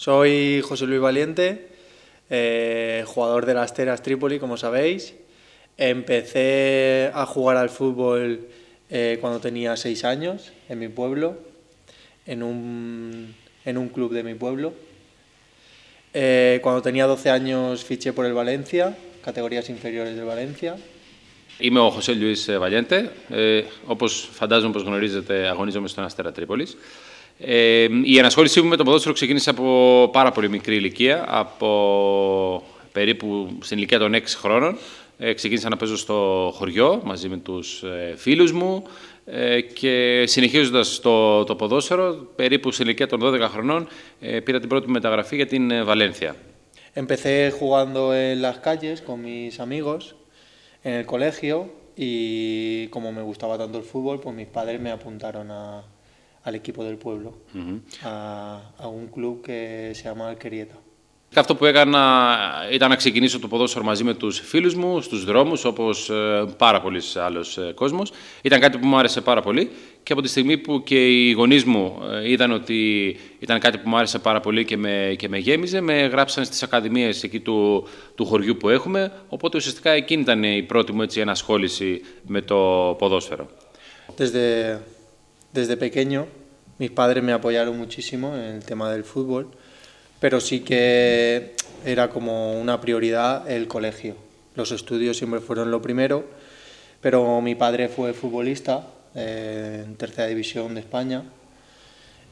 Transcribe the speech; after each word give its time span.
Soy 0.00 0.60
José 0.62 0.86
Luis 0.86 1.00
Valiente, 1.00 1.68
eh, 2.28 3.04
jugador 3.06 3.46
de 3.46 3.54
las 3.54 3.72
Teras 3.74 4.02
Trípoli, 4.02 4.38
como 4.38 4.56
sabéis. 4.56 5.14
Empecé 5.78 7.10
a 7.14 7.26
jugar 7.26 7.56
al 7.56 7.70
fútbol 7.70 8.46
eh, 8.90 9.18
cuando 9.20 9.40
tenía 9.40 9.76
seis 9.76 10.04
años 10.04 10.52
en 10.68 10.78
mi 10.78 10.88
pueblo, 10.88 11.38
en 12.26 12.42
un, 12.42 13.34
en 13.64 13.78
un 13.78 13.88
club 13.88 14.12
de 14.12 14.22
mi 14.22 14.34
pueblo. 14.34 14.74
Eh, 16.14 16.60
cuando 16.62 16.82
tenía 16.82 17.06
12 17.06 17.30
años 17.30 17.84
fiché 17.84 18.12
por 18.12 18.24
el 18.24 18.32
Valencia, 18.32 18.96
categorías 19.22 19.68
inferiores 19.68 20.16
del 20.16 20.24
Valencia. 20.24 20.76
Είμαι 21.58 21.80
ο 21.80 21.90
Χωσέ 21.90 22.12
Λιούις 22.12 22.50
Βαλιέντε. 22.58 23.10
Ε, 23.28 23.62
όπως 23.86 24.28
φαντάζομαι 24.32 24.68
όπως 24.68 24.82
γνωρίζετε, 24.82 25.48
αγωνίζομαι 25.48 25.88
στον 25.88 26.04
Αστέρα 26.04 26.32
Τρίπολης. 26.32 26.76
Ε, 27.45 27.87
η 28.03 28.17
ενασχόλησή 28.17 28.61
μου 28.61 28.67
με 28.69 28.75
το 28.75 28.83
ποδόσφαιρο 28.83 29.13
ξεκίνησε 29.13 29.49
από 29.49 30.09
πάρα 30.11 30.31
πολύ 30.31 30.49
μικρή 30.49 30.75
ηλικία, 30.75 31.25
από 31.27 32.63
περίπου 32.91 33.57
στην 33.61 33.77
ηλικία 33.77 33.99
των 33.99 34.13
6 34.15 34.21
χρόνων. 34.37 34.77
Ε, 35.17 35.33
ξεκίνησα 35.33 35.69
να 35.69 35.77
παίζω 35.77 35.97
στο 35.97 36.51
χωριό 36.55 37.01
μαζί 37.03 37.29
με 37.29 37.37
τους 37.37 37.83
ε, 37.83 38.13
φίλους 38.17 38.51
μου 38.51 38.83
ε, 39.25 39.61
και 39.61 40.23
συνεχίζοντας 40.27 40.99
το, 40.99 41.43
το 41.43 41.55
ποδόσφαιρο, 41.55 42.13
περίπου 42.35 42.71
στην 42.71 42.85
ηλικία 42.85 43.07
των 43.07 43.19
12 43.23 43.39
χρονών, 43.39 43.87
ε, 44.19 44.39
πήρα 44.39 44.59
την 44.59 44.69
πρώτη 44.69 44.89
μεταγραφή 44.89 45.35
για 45.35 45.47
την 45.47 45.71
ε, 45.71 45.83
Βαλένθια. 45.83 46.35
Empecé 46.93 47.51
jugando 47.59 48.13
en 48.13 48.41
las 48.41 48.57
calles 48.67 49.01
con 49.07 49.17
mis 49.21 49.61
amigos 49.61 50.15
en 50.83 50.93
el 50.99 51.05
colegio 51.05 51.55
y 51.95 52.87
como 52.87 53.07
me 53.13 53.21
gustaba 53.21 53.57
tanto 53.57 53.77
el 53.77 53.85
fútbol, 53.85 54.19
pues 54.19 54.35
mis 54.35 54.47
padres 54.47 54.77
me 54.81 54.91
apuntaron 54.91 55.49
a, 55.51 55.85
al 56.43 56.55
equipo 56.55 56.83
del 56.83 56.97
pueblo, 56.97 57.29
a, 58.03 58.13
a, 58.83 58.87
un 58.87 59.07
club 59.15 59.41
que 59.45 59.91
se 59.93 60.03
llama 60.03 60.27
Alquerieta. 60.29 60.77
Και 61.33 61.39
αυτό 61.39 61.55
που 61.55 61.65
έκανα 61.65 62.27
ήταν 62.71 62.89
να 62.89 62.95
ξεκινήσω 62.95 63.39
το 63.39 63.47
ποδόσφαιρο 63.47 63.85
μαζί 63.85 64.03
με 64.03 64.13
τους 64.13 64.39
φίλους 64.39 64.75
μου, 64.75 65.01
στους 65.01 65.25
δρόμους, 65.25 65.65
όπως 65.65 66.09
ε, 66.09 66.45
πάρα 66.57 66.81
πολλοί 66.81 67.01
άλλος 67.15 67.57
ε, 67.57 67.71
κόσμος. 67.75 68.11
Ήταν 68.41 68.59
κάτι 68.59 68.77
που 68.77 68.87
μου 68.87 68.97
άρεσε 68.97 69.21
πάρα 69.21 69.41
πολύ 69.41 69.71
και 70.03 70.13
από 70.13 70.21
τη 70.21 70.27
στιγμή 70.27 70.57
που 70.57 70.83
και 70.83 71.07
οι 71.07 71.31
γονείς 71.31 71.63
μου 71.63 71.97
ε, 72.11 72.29
είδαν 72.29 72.51
ότι 72.51 73.17
ήταν 73.39 73.59
κάτι 73.59 73.77
που 73.77 73.89
μου 73.89 73.97
άρεσε 73.97 74.19
πάρα 74.19 74.39
πολύ 74.39 74.65
και 74.65 74.77
με, 74.77 75.15
και 75.17 75.29
με 75.29 75.37
γέμιζε, 75.37 75.81
με 75.81 76.01
γράψαν 76.01 76.45
στις 76.45 76.63
ακαδημίες 76.63 77.23
εκεί 77.23 77.39
του, 77.39 77.87
του 78.15 78.25
χωριού 78.25 78.57
που 78.57 78.69
έχουμε, 78.69 79.11
οπότε 79.29 79.57
ουσιαστικά 79.57 79.91
εκείνη 79.91 80.21
ήταν 80.21 80.43
η 80.43 80.63
πρώτη 80.63 80.91
μου 80.91 81.01
έτσι, 81.01 81.19
ενασχόληση 81.19 82.01
με 82.27 82.41
το 82.41 82.55
ποδόσφαιρο. 82.99 83.47
Desde 84.17 84.77
desde 85.53 85.77
pequeño 85.77 86.27
mis 86.81 86.89
padres 86.89 87.23
me 87.23 87.31
apoyaron 87.31 87.77
muchísimo 87.77 88.35
en 88.35 88.41
el 88.41 88.63
tema 88.63 88.91
del 88.91 89.03
fútbol, 89.03 89.51
pero 90.19 90.39
sí 90.41 90.61
que 90.61 91.53
era 91.85 92.09
como 92.09 92.59
una 92.59 92.81
prioridad 92.81 93.47
el 93.49 93.67
colegio. 93.67 94.15
Los 94.55 94.71
estudios 94.71 95.15
siempre 95.15 95.41
fueron 95.41 95.69
lo 95.69 95.79
primero, 95.81 96.25
pero 96.99 97.39
mi 97.41 97.53
padre 97.53 97.87
fue 97.87 98.13
futbolista 98.13 98.87
eh, 99.13 99.83
en 99.85 99.95
tercera 99.95 100.27
división 100.27 100.73
de 100.73 100.81
España 100.81 101.23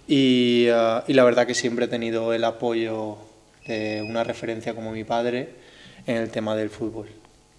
y, 0.07 0.67
uh, 0.69 1.03
y 1.07 1.13
la 1.13 1.23
verdad 1.23 1.45
que 1.45 1.53
siempre 1.53 1.85
he 1.85 1.87
tenido 1.87 2.33
el 2.33 2.43
apoyo 2.43 3.17
de 3.67 4.01
una 4.01 4.23
referencia 4.23 4.73
como 4.73 4.91
mi 4.91 5.03
padre 5.03 5.49
en 6.07 6.17
el 6.17 6.31
tema 6.31 6.55
del 6.55 6.71
fútbol 6.71 7.07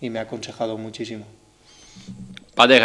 y 0.01 0.11
me 0.11 0.19
ha 0.19 0.23
aconsejado 0.23 0.77
muchísimo. 0.77 1.25
Padre, 2.57 2.79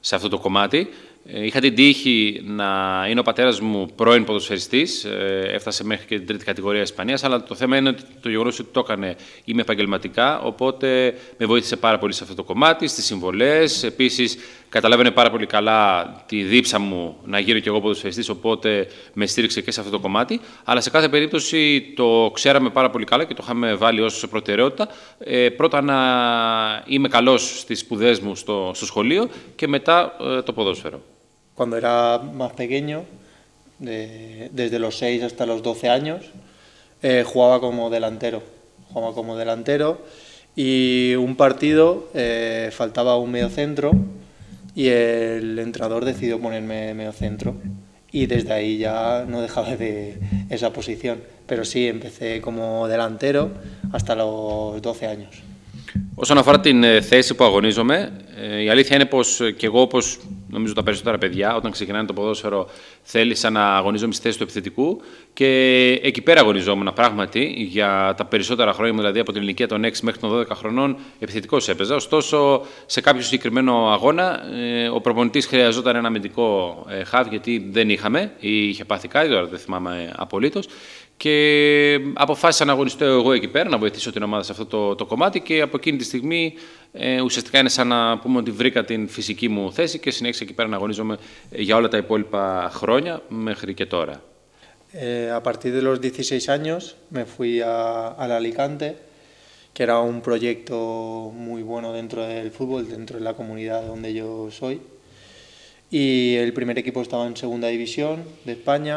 είχα 0.00 0.08
την 0.08 0.08
στήριξη 0.08 0.08
των 0.08 0.08
γονιών 0.08 0.08
μου 0.08 0.08
σε 0.08 0.14
αυτό 0.14 0.28
το 0.28 0.38
κομμάτι. 0.38 0.88
Ε, 1.26 1.44
είχα 1.44 1.60
την 1.60 1.74
τύχη 1.74 2.42
να 2.44 3.06
είναι 3.08 3.20
ο 3.20 3.22
πατέρας 3.22 3.60
μου 3.60 3.88
πρώην 3.94 4.24
ποδοσφαιριστής, 4.24 5.04
ε, 5.04 5.42
έφτασε 5.54 5.84
μέχρι 5.84 6.06
και 6.06 6.16
την 6.16 6.26
τρίτη 6.26 6.44
κατηγορία 6.44 6.80
Ισπανίας. 6.80 7.24
Αλλά 7.24 7.42
το 7.42 7.54
θέμα 7.54 7.76
είναι 7.76 7.88
ότι 7.88 8.02
το 8.20 8.28
γεγονός 8.28 8.58
ότι 8.58 8.68
το 8.72 8.80
έκανε 8.80 9.16
είμαι 9.44 9.60
επαγγελματικά, 9.60 10.40
οπότε 10.40 11.14
με 11.38 11.46
βοήθησε 11.46 11.76
πάρα 11.76 11.98
πολύ 11.98 12.12
σε 12.12 12.22
αυτό 12.22 12.34
το 12.34 12.44
κομμάτι, 12.44 12.86
στις 12.86 13.04
συμβολές. 13.04 13.82
Επίσης, 13.82 14.36
καταλάβαινε 14.70 15.10
πάρα 15.10 15.30
πολύ 15.30 15.46
καλά 15.46 16.04
τη 16.26 16.42
δίψα 16.42 16.78
μου 16.78 17.16
να 17.24 17.38
γίνω 17.38 17.58
κι 17.58 17.68
εγώ 17.68 17.80
ποδοσφαιριστής, 17.80 18.28
οπότε 18.28 18.86
με 19.12 19.26
στήριξε 19.26 19.60
και 19.60 19.70
σε 19.70 19.80
αυτό 19.80 19.92
το 19.92 19.98
κομμάτι. 19.98 20.40
Αλλά 20.64 20.80
σε 20.80 20.90
κάθε 20.90 21.08
περίπτωση 21.08 21.92
το 21.96 22.30
ξέραμε 22.34 22.70
πάρα 22.70 22.90
πολύ 22.90 23.04
καλά 23.04 23.24
και 23.24 23.34
το 23.34 23.40
είχαμε 23.44 23.74
βάλει 23.74 24.00
ως 24.00 24.26
προτεραιότητα. 24.30 24.88
Ε, 25.18 25.48
πρώτα 25.48 25.80
να 25.80 25.96
είμαι 26.86 27.08
καλός 27.08 27.58
στις 27.60 27.78
σπουδές 27.78 28.20
μου 28.20 28.34
στο, 28.34 28.70
στο 28.74 28.86
σχολείο 28.86 29.28
και 29.56 29.68
μετά 29.68 30.16
ε, 30.20 30.42
το 30.42 30.52
ποδόσφαιρο. 30.52 31.00
Cuando 31.56 31.76
era 31.76 32.18
más 32.40 32.52
pequeño, 32.62 32.98
de, 33.86 34.48
desde 34.60 34.78
los 34.78 34.94
6 34.96 35.22
hasta 35.28 35.44
los 35.44 35.60
12 35.62 35.88
años, 35.98 36.20
eh, 37.02 37.22
jugaba 37.30 37.60
como 37.60 37.90
delantero. 37.90 38.40
Jugaba 38.90 39.12
como 39.12 39.36
delantero 39.36 39.88
y 40.56 41.14
un 41.26 41.36
partido 41.36 42.08
eh, 42.14 42.70
faltaba 42.72 43.16
un 43.16 43.30
mediocentro 43.30 43.88
y 44.75 44.87
el 44.87 45.59
entrenador 45.59 46.03
decidió 46.05 46.39
ponerme 46.39 46.93
mediocentro 46.93 47.55
y 48.11 48.25
desde 48.27 48.53
ahí 48.53 48.77
ya 48.77 49.25
no 49.27 49.41
dejaba 49.41 49.75
de 49.75 50.17
esa 50.49 50.71
posición. 50.71 51.17
Pero 51.45 51.63
sí, 51.65 51.87
empecé 51.87 52.41
como 52.41 52.87
delantero 52.87 53.51
hasta 53.91 54.15
los 54.15 54.81
12 54.81 55.07
años. 55.07 55.43
Όσον 56.15 56.37
αφορά 56.37 56.59
την 56.59 56.83
θέση 57.01 57.33
που 57.35 57.43
αγωνίζομαι, 57.43 58.11
η 58.63 58.69
αλήθεια 58.69 58.95
είναι 58.95 59.05
πως 59.05 59.41
και 59.57 59.65
εγώ, 59.65 59.81
όπως 59.81 60.19
νομίζω 60.50 60.74
τα 60.74 60.82
περισσότερα 60.82 61.18
παιδιά, 61.18 61.54
όταν 61.54 61.70
ξεκινάνε 61.70 62.06
το 62.06 62.12
ποδόσφαιρο, 62.12 62.68
θέλησα 63.02 63.50
να 63.50 63.76
αγωνίζομαι 63.76 64.12
στη 64.12 64.22
θέση 64.22 64.36
του 64.36 64.42
επιθετικού 64.42 65.00
και 65.32 65.46
εκεί 66.02 66.22
πέρα 66.22 66.40
αγωνιζόμουν 66.40 66.92
πράγματι 66.94 67.54
για 67.58 68.14
τα 68.16 68.24
περισσότερα 68.24 68.72
χρόνια, 68.72 68.96
δηλαδή 68.96 69.18
από 69.18 69.32
την 69.32 69.42
ηλικία 69.42 69.68
των 69.68 69.84
6 69.84 69.90
μέχρι 70.02 70.20
των 70.20 70.30
12 70.40 70.46
χρονών, 70.54 70.96
επιθετικός 71.18 71.68
έπαιζα. 71.68 71.94
Ωστόσο, 71.94 72.62
σε 72.86 73.00
κάποιο 73.00 73.22
συγκεκριμένο 73.22 73.90
αγώνα, 73.92 74.40
ο 74.94 75.00
προπονητής 75.00 75.46
χρειαζόταν 75.46 75.96
ένα 75.96 76.08
αμυντικό 76.08 76.86
χαβ, 77.04 77.26
γιατί 77.28 77.68
δεν 77.70 77.90
είχαμε 77.90 78.32
ή 78.40 78.68
είχε 78.68 78.84
πάθει 78.84 79.08
κάτι, 79.08 79.28
τώρα 79.28 79.46
δεν 79.46 79.58
θυμάμαι 79.58 80.12
απολύτως. 80.16 80.66
Και 81.22 82.00
αποφάσισα 82.14 82.64
να 82.64 82.72
αγωνιστώ 82.72 83.04
εγώ 83.04 83.32
εκεί 83.32 83.48
πέρα, 83.48 83.68
να 83.68 83.78
βοηθήσω 83.78 84.12
την 84.12 84.22
ομάδα 84.22 84.42
σε 84.42 84.52
αυτό 84.52 84.66
το, 84.66 84.94
το 84.94 85.06
κομμάτι 85.06 85.40
και 85.40 85.60
από 85.60 85.76
εκείνη 85.76 85.98
τη 85.98 86.04
στιγμή 86.04 86.54
ε, 86.92 87.20
ουσιαστικά 87.20 87.58
είναι 87.58 87.68
σαν 87.68 87.88
να 87.88 88.18
πούμε 88.18 88.38
ότι 88.38 88.50
βρήκα 88.50 88.84
την 88.84 89.08
φυσική 89.08 89.48
μου 89.48 89.72
θέση 89.72 89.98
και 89.98 90.10
συνέχισα 90.10 90.44
εκεί 90.44 90.52
πέρα 90.52 90.68
να 90.68 90.76
αγωνίζομαι 90.76 91.18
για 91.50 91.76
όλα 91.76 91.88
τα 91.88 91.96
υπόλοιπα 91.96 92.70
χρόνια 92.72 93.22
μέχρι 93.28 93.74
και 93.74 93.86
τώρα. 93.86 94.22
Eh, 94.92 95.30
a 95.38 95.42
partir 95.42 95.72
de 95.78 95.82
los 95.82 96.00
16 96.00 96.48
años 96.48 96.96
me 97.10 97.24
fui 97.34 97.60
a, 97.60 98.08
al 98.22 98.30
Alicante, 98.32 98.96
que 99.74 99.82
era 99.82 99.96
un 100.12 100.18
proyecto 100.28 100.76
muy 101.48 101.62
bueno 101.62 101.92
dentro 101.92 102.20
del 102.26 102.50
fútbol, 102.50 102.88
dentro 102.96 103.18
de 103.18 103.24
la 103.28 103.34
comunidad 103.34 103.80
donde 103.92 104.14
yo 104.14 104.50
soy. 104.60 104.80
Y 105.90 106.36
el 106.44 106.52
primer 106.58 106.76
equipo 106.78 107.02
estaba 107.02 107.26
en 107.26 107.36
segunda 107.36 107.68
división 107.68 108.16
de 108.46 108.52
España, 108.52 108.96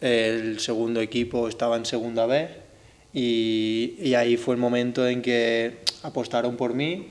el 0.00 0.60
segundo 0.60 1.00
equipo 1.00 1.48
estaba 1.48 1.76
en 1.76 1.84
segunda 1.84 2.26
B 2.26 2.48
y, 3.12 3.94
y, 4.00 4.14
ahí 4.14 4.36
fue 4.36 4.54
el 4.54 4.60
momento 4.60 5.06
en 5.06 5.20
que 5.20 5.78
apostaron 6.02 6.56
por 6.56 6.74
mí, 6.74 7.08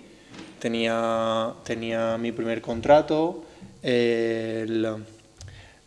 tenía, 0.59 1.53
tenía 1.63 2.17
mi 2.17 2.31
primer 2.31 2.61
contrato, 2.61 3.43
el, 3.83 4.87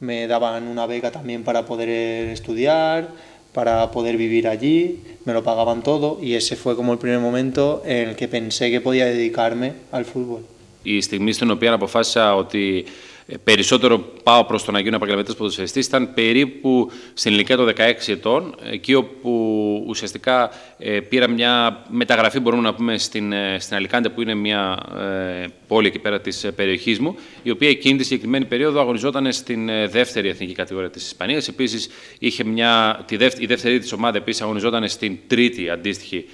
me 0.01 0.27
daban 0.27 0.69
una 0.69 0.87
beca 0.87 1.11
también 1.11 1.45
para 1.45 1.65
poder 1.65 1.89
estudiar, 1.89 3.09
para 3.53 3.91
poder 3.91 4.17
vivir 4.17 4.49
allí, 4.49 5.01
me 5.25 5.33
lo 5.33 5.43
pagaban 5.43 5.83
todo 5.83 6.19
y 6.21 6.35
ese 6.35 6.57
fue 6.57 6.77
como 6.77 6.93
el 6.93 6.99
primer 6.99 7.21
momento 7.21 7.83
en 7.87 8.11
el 8.11 8.17
que 8.17 8.29
pensé 8.29 8.71
que 8.71 8.81
podía 8.81 9.07
dedicarme 9.07 9.75
al 9.93 10.05
fútbol. 10.05 10.45
Η 10.83 11.01
στιγμή 11.01 11.33
στην 11.33 11.51
οποία 11.51 11.73
αποφάσισα 11.73 12.35
ότι 12.37 12.85
περισσότερο 13.44 14.00
πάω 14.24 14.46
προς 14.46 14.64
το 14.64 14.72
να 14.72 14.80
γίνω 14.80 14.96
επαγγελματίας 14.96 15.36
ποδοσφαιριστής 15.36 15.86
ήταν 15.86 16.14
περίπου 16.14 16.92
στην 17.14 17.34
ηλικία 17.34 17.56
των 17.56 17.74
16 17.78 17.82
ετών, 18.08 18.56
εκεί 18.72 18.94
όπου 18.94 19.84
ουσιαστικά 19.88 20.52
ε, 20.78 21.00
πήρα 21.00 21.28
μια 21.28 21.84
μεταγραφή, 21.90 22.40
μπορούμε 22.40 22.62
να 22.62 22.74
πούμε, 22.74 22.98
στην, 22.98 23.32
ε, 23.32 23.58
στην 23.60 23.76
Αλικάντε, 23.76 24.10
που 24.10 24.22
είναι 24.22 24.34
μια 24.34 24.78
ε, 25.44 25.46
πόλη 25.68 25.88
εκεί 25.88 26.00
πέρα 26.00 26.22
της 26.22 26.48
περιοχής 26.56 27.00
μου, 27.00 27.16
η 27.44 27.50
οποία 27.50 27.70
εκείνη 27.70 27.98
τη 27.98 28.04
συγκεκριμένη 28.04 28.46
περίοδο 28.46 28.80
αγωνιζόταν 28.80 29.32
στην 29.32 29.70
δεύτερη 29.90 30.30
εθνική 30.30 30.54
κατηγορία 30.54 30.90
της 30.90 31.06
Ισπανίας. 31.06 31.48
Επίσης, 31.48 31.90
είχε 32.20 32.44
μια, 32.44 33.04
τη 33.06 33.18
δεύτερη, 33.18 33.44
η 33.44 33.48
δεύτερη 33.48 33.80
της 33.80 33.92
ομάδα 33.92 34.18
επίσης 34.18 34.42
αγωνιζόταν 34.42 34.88
στην 34.88 35.18
τρίτη 35.28 35.70
αντίστοιχη 35.70 36.26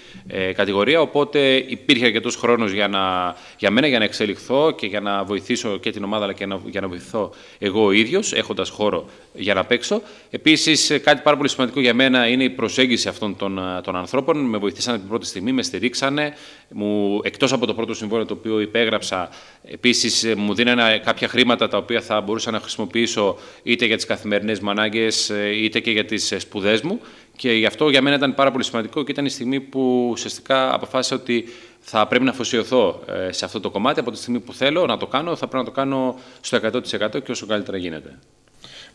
κατηγορία, 0.55 1.01
οπότε 1.01 1.55
υπήρχε 1.67 2.05
αρκετός 2.05 2.35
χρόνος 2.35 2.71
για, 2.71 2.87
να, 2.87 3.35
για 3.57 3.71
μένα 3.71 3.87
για 3.87 3.99
να 3.99 4.05
εξελιχθώ 4.05 4.71
και 4.71 4.87
για 4.87 4.99
να 4.99 5.23
βοηθήσω 5.23 5.77
και 5.77 5.91
την 5.91 6.03
ομάδα 6.03 6.23
αλλά 6.23 6.33
και 6.33 6.45
να, 6.45 6.59
για 6.65 6.81
να 6.83 6.89
βοηθηθώ 6.89 7.33
εγώ 7.59 7.85
ο 7.85 7.91
ίδιος, 7.91 8.33
έχοντας 8.33 8.69
χώρο 8.69 9.09
για 9.33 9.53
να 9.53 9.65
παίξω. 9.65 10.01
Επίσης, 10.29 10.99
κάτι 11.03 11.21
πάρα 11.23 11.37
πολύ 11.37 11.49
σημαντικό 11.49 11.79
για 11.79 11.93
μένα 11.93 12.27
είναι 12.27 12.43
η 12.43 12.49
προσέγγιση 12.49 13.07
αυτών 13.07 13.35
των, 13.35 13.59
των 13.83 13.95
ανθρώπων. 13.95 14.37
Με 14.37 14.57
βοηθήσανε 14.57 14.97
την 14.97 15.07
πρώτη 15.07 15.25
στιγμή, 15.25 15.51
με 15.51 15.63
στηρίξανε. 15.63 16.33
Μου, 16.69 17.19
εκτός 17.23 17.53
από 17.53 17.65
το 17.65 17.73
πρώτο 17.73 17.93
συμβόλαιο 17.93 18.25
το 18.25 18.33
οποίο 18.33 18.59
υπέγραψα, 18.59 19.29
επίσης 19.63 20.33
μου 20.37 20.53
δίνανε 20.53 21.01
κάποια 21.05 21.27
χρήματα 21.27 21.67
τα 21.67 21.77
οποία 21.77 22.01
θα 22.01 22.21
μπορούσα 22.21 22.51
να 22.51 22.59
χρησιμοποιήσω 22.59 23.37
είτε 23.63 23.85
για 23.85 23.95
τις 23.95 24.05
καθημερινές 24.05 24.59
μου 24.59 24.69
ανάγκε, 24.69 25.07
είτε 25.55 25.79
και 25.79 25.91
για 25.91 26.05
τις 26.05 26.33
σπουδές 26.37 26.81
μου. 26.81 26.99
Και 27.35 27.51
γι' 27.51 27.65
αυτό 27.65 27.89
για 27.89 28.01
μένα 28.01 28.15
ήταν 28.15 28.33
πάρα 28.33 28.51
πολύ 28.51 28.63
σημαντικό 28.63 29.03
και 29.03 29.11
ήταν 29.11 29.25
η 29.25 29.29
στιγμή 29.29 29.59
που 29.59 30.07
ουσιαστικά 30.11 30.73
αποφάσισα 30.73 31.15
ότι 31.15 31.45
θα 31.79 32.07
πρέπει 32.07 32.23
να 32.23 32.31
αφοσιωθώ 32.31 33.01
ε, 33.27 33.31
σε 33.31 33.45
αυτό 33.45 33.59
το 33.59 33.69
κομμάτι. 33.69 33.99
Από 33.99 34.11
τη 34.11 34.17
στιγμή 34.17 34.39
που 34.39 34.53
θέλω 34.53 34.85
να 34.85 34.97
το 34.97 35.07
κάνω, 35.07 35.35
θα 35.35 35.47
πρέπει 35.47 35.63
να 35.63 35.69
το 35.73 35.79
κάνω 35.79 36.19
στο 36.41 36.59
100% 36.63 37.23
και 37.23 37.31
όσο 37.31 37.45
καλύτερα 37.45 37.77
γίνεται. 37.77 38.19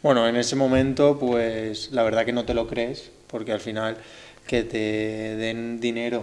Bueno, 0.02 0.29
en 0.29 0.37
ese 0.37 0.55
momento, 0.55 1.19
pues 1.19 1.90
la 1.90 2.05
verdad 2.05 2.25
que 2.25 2.32
no 2.32 2.44
te 2.44 2.55
lo 2.55 2.64
crees, 2.73 3.11
porque 3.32 3.50
al 3.56 3.62
final 3.69 3.96
que 4.46 4.62
te 4.62 4.85
den 5.43 5.81
dinero 5.81 6.23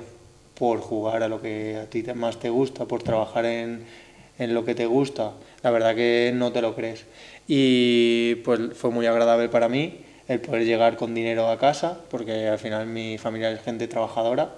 por 0.60 0.80
jugar 0.80 1.20
a 1.24 1.28
lo 1.28 1.42
que 1.42 1.56
a 1.84 1.86
ti 1.90 2.02
más 2.24 2.40
te 2.40 2.50
gusta, 2.50 2.86
por 2.86 3.04
trabajar 3.04 3.44
en, 3.46 3.84
en 4.38 4.54
lo 4.54 4.64
que 4.64 4.76
te 4.76 4.86
gusta, 4.86 5.34
la 5.62 5.72
verdad 5.72 5.94
que 5.94 6.32
no 6.34 6.54
te 6.54 6.62
lo 6.62 6.74
crees. 6.74 7.00
Y 7.48 8.36
pues 8.46 8.60
fue 8.80 8.92
muy 8.92 9.06
agradable 9.06 9.50
para 9.50 9.68
mí 9.68 10.05
el 10.28 10.40
poder 10.40 10.66
llegar 10.66 10.98
con 10.98 11.14
dinero 11.14 11.48
a 11.48 11.58
casa, 11.58 12.00
porque 12.10 12.48
al 12.48 12.60
final 12.60 12.88
mi 12.88 13.18
familia 13.18 13.52
es 13.52 13.62
gente 13.62 13.88
trabajadora. 13.88 14.56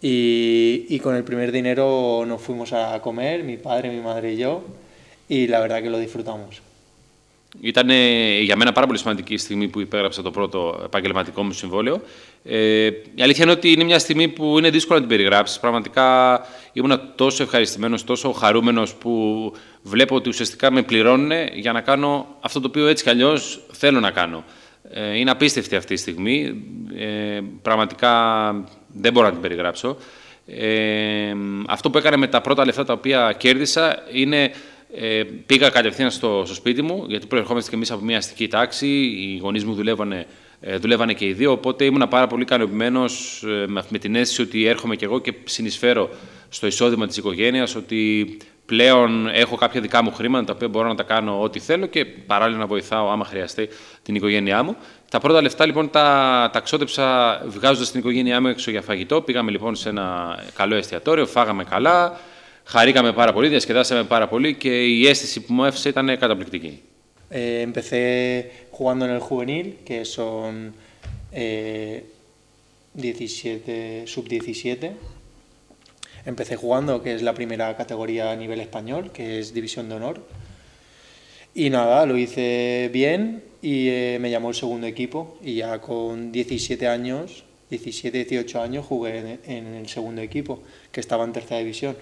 Y, 0.00 0.86
y, 0.88 0.98
con 0.98 1.14
el 1.14 1.22
primer 1.22 1.52
dinero 1.52 2.24
nos 2.26 2.42
fuimos 2.42 2.72
a 2.72 3.00
comer, 3.00 3.44
mi 3.44 3.56
padre, 3.56 3.88
mi 3.90 4.00
madre 4.00 4.32
y 4.32 4.36
yo, 4.36 4.64
y 5.28 5.46
la 5.46 5.60
verdad 5.60 5.80
que 5.80 5.90
lo 5.90 5.98
disfrutamos. 5.98 6.60
Ήταν 7.60 7.90
για 8.42 8.56
μένα 8.56 8.72
πάρα 8.72 8.86
πολύ 8.86 8.98
σημαντική 8.98 9.36
στιγμή 9.36 9.68
που 9.68 9.80
υπέγραψα 9.80 10.22
το 10.22 10.30
πρώτο 10.30 10.80
επαγγελματικό 10.84 11.42
μου 11.42 11.52
συμβόλαιο. 11.52 12.02
Ε, 12.44 12.86
η 13.14 13.22
αλήθεια 13.22 13.44
είναι 13.44 13.52
ότι 13.52 13.72
είναι 13.72 13.84
μια 13.84 13.98
στιγμή 13.98 14.28
που 14.28 14.58
είναι 14.58 14.70
δύσκολο 14.70 14.98
να 14.98 15.06
την 15.06 15.16
περιγράψεις. 15.16 15.60
Πραγματικά 15.60 16.40
ήμουν 16.72 17.00
τόσο 17.16 17.42
ευχαριστημένος, 17.42 18.04
τόσο 18.04 18.32
χαρούμενος 18.32 18.94
που 18.94 19.52
βλέπω 19.82 20.14
ότι 20.14 20.28
ουσιαστικά 20.28 20.70
με 20.70 20.82
πληρώνουν 20.82 21.30
για 21.54 21.72
να 21.72 21.80
κάνω 21.80 22.26
αυτό 22.40 22.60
το 22.60 22.68
οποίο 22.68 22.86
έτσι 22.86 23.04
κι 23.04 23.10
αλλιώς 23.10 23.60
θέλω 23.72 24.00
να 24.00 24.10
κάνω. 24.10 24.44
Ε, 24.94 25.18
είναι 25.18 25.30
απίστευτη 25.30 25.76
αυτή 25.76 25.92
η 25.92 25.96
στιγμή. 25.96 26.64
Ε, 26.96 27.40
πραγματικά 27.62 28.12
δεν 28.86 29.12
μπορώ 29.12 29.26
να 29.26 29.32
την 29.32 29.42
περιγράψω. 29.42 29.96
Ε, 30.46 31.34
αυτό 31.68 31.90
που 31.90 31.98
έκανα 31.98 32.16
με 32.16 32.26
τα 32.26 32.40
πρώτα 32.40 32.64
λεφτά 32.64 32.84
τα 32.84 32.92
οποία 32.92 33.34
κέρδισα 33.38 34.02
είναι 34.12 34.52
ε, 34.94 35.22
πήγα 35.46 35.68
κατευθείαν 35.68 36.10
στο, 36.10 36.42
στο 36.44 36.54
σπίτι 36.54 36.82
μου, 36.82 37.04
γιατί 37.08 37.26
προερχόμαστε 37.26 37.70
και 37.70 37.76
εμείς 37.76 37.90
από 37.90 38.04
μια 38.04 38.16
αστική 38.16 38.48
τάξη. 38.48 38.86
Οι 38.86 39.38
γονείς 39.42 39.64
μου 39.64 39.74
δουλεύανε, 39.74 40.26
ε, 40.60 40.76
δουλεύανε 40.76 41.12
και 41.12 41.26
οι 41.26 41.32
δύο. 41.32 41.52
Οπότε 41.52 41.84
ήμουν 41.84 42.08
πάρα 42.08 42.26
πολύ 42.26 42.42
ικανοποιημένος 42.42 43.42
ε, 43.46 43.66
με, 43.68 43.84
με 43.88 43.98
την 43.98 44.14
αίσθηση 44.14 44.42
ότι 44.42 44.66
έρχομαι 44.66 44.96
κι 44.96 45.04
εγώ 45.04 45.18
και 45.18 45.34
συνεισφέρω 45.44 46.10
στο 46.48 46.66
εισόδημα 46.66 47.06
της 47.06 47.16
οικογένειας, 47.16 47.74
ότι 47.74 48.36
πλέον 48.72 49.28
έχω 49.28 49.56
κάποια 49.56 49.80
δικά 49.80 50.02
μου 50.02 50.12
χρήματα 50.12 50.44
τα 50.44 50.52
οποία 50.52 50.68
μπορώ 50.68 50.88
να 50.88 50.94
τα 50.94 51.02
κάνω 51.02 51.42
ό,τι 51.42 51.58
θέλω 51.58 51.86
και 51.86 52.04
παράλληλα 52.04 52.58
να 52.58 52.66
βοηθάω 52.66 53.10
άμα 53.10 53.24
χρειαστεί 53.24 53.68
την 54.02 54.14
οικογένειά 54.14 54.62
μου. 54.62 54.76
Τα 55.10 55.20
πρώτα 55.20 55.42
λεφτά 55.42 55.66
λοιπόν 55.66 55.90
τα, 55.90 56.50
τα 56.52 56.60
ξόδεψα 56.60 57.40
βγάζοντας 57.46 57.90
την 57.90 58.00
οικογένειά 58.00 58.40
μου 58.40 58.46
έξω 58.46 58.70
για 58.70 58.82
φαγητό. 58.82 59.20
Πήγαμε 59.20 59.50
λοιπόν 59.50 59.74
σε 59.74 59.88
ένα 59.88 60.38
καλό 60.56 60.74
εστιατόριο, 60.74 61.26
φάγαμε 61.26 61.64
καλά, 61.64 62.20
χαρήκαμε 62.64 63.12
πάρα 63.12 63.32
πολύ, 63.32 63.48
διασκεδάσαμε 63.48 64.04
πάρα 64.04 64.28
πολύ 64.28 64.54
και 64.54 64.84
η 64.86 65.06
αίσθηση 65.06 65.40
που 65.40 65.52
μου 65.52 65.64
έφυγε 65.64 65.88
ήταν 65.88 66.18
καταπληκτική. 66.18 66.82
Ε, 67.28 67.66
empecé 67.68 68.02
jugando 68.76 69.02
en 69.06 69.12
el 69.16 69.22
juvenil, 69.28 69.66
que 69.88 69.98
son 70.16 70.50
eh, 71.32 72.04
17, 72.94 74.04
sub-17, 74.12 74.90
Empecé 76.24 76.56
jugando, 76.56 77.02
que 77.02 77.14
es 77.14 77.22
la 77.22 77.34
primera 77.34 77.76
categoría 77.76 78.30
a 78.30 78.36
nivel 78.36 78.60
español, 78.60 79.10
que 79.12 79.40
es 79.40 79.52
División 79.52 79.88
de 79.88 79.96
Honor. 79.96 80.20
Y 81.54 81.68
nada, 81.70 82.06
lo 82.06 82.16
hice 82.16 82.88
bien 82.92 83.42
y 83.60 83.88
eh, 83.88 84.18
me 84.20 84.30
llamó 84.30 84.50
el 84.50 84.54
segundo 84.54 84.86
equipo. 84.86 85.36
Y 85.42 85.56
ya 85.56 85.80
con 85.80 86.30
17 86.30 86.86
años, 86.86 87.44
17, 87.70 88.24
18 88.24 88.60
años 88.60 88.86
jugué 88.86 89.38
en, 89.46 89.66
el 89.74 89.88
segundo 89.88 90.22
equipo, 90.22 90.62
que 90.92 91.00
estaba 91.00 91.24
en 91.24 91.32
tercera 91.32 91.58
división. 91.58 91.96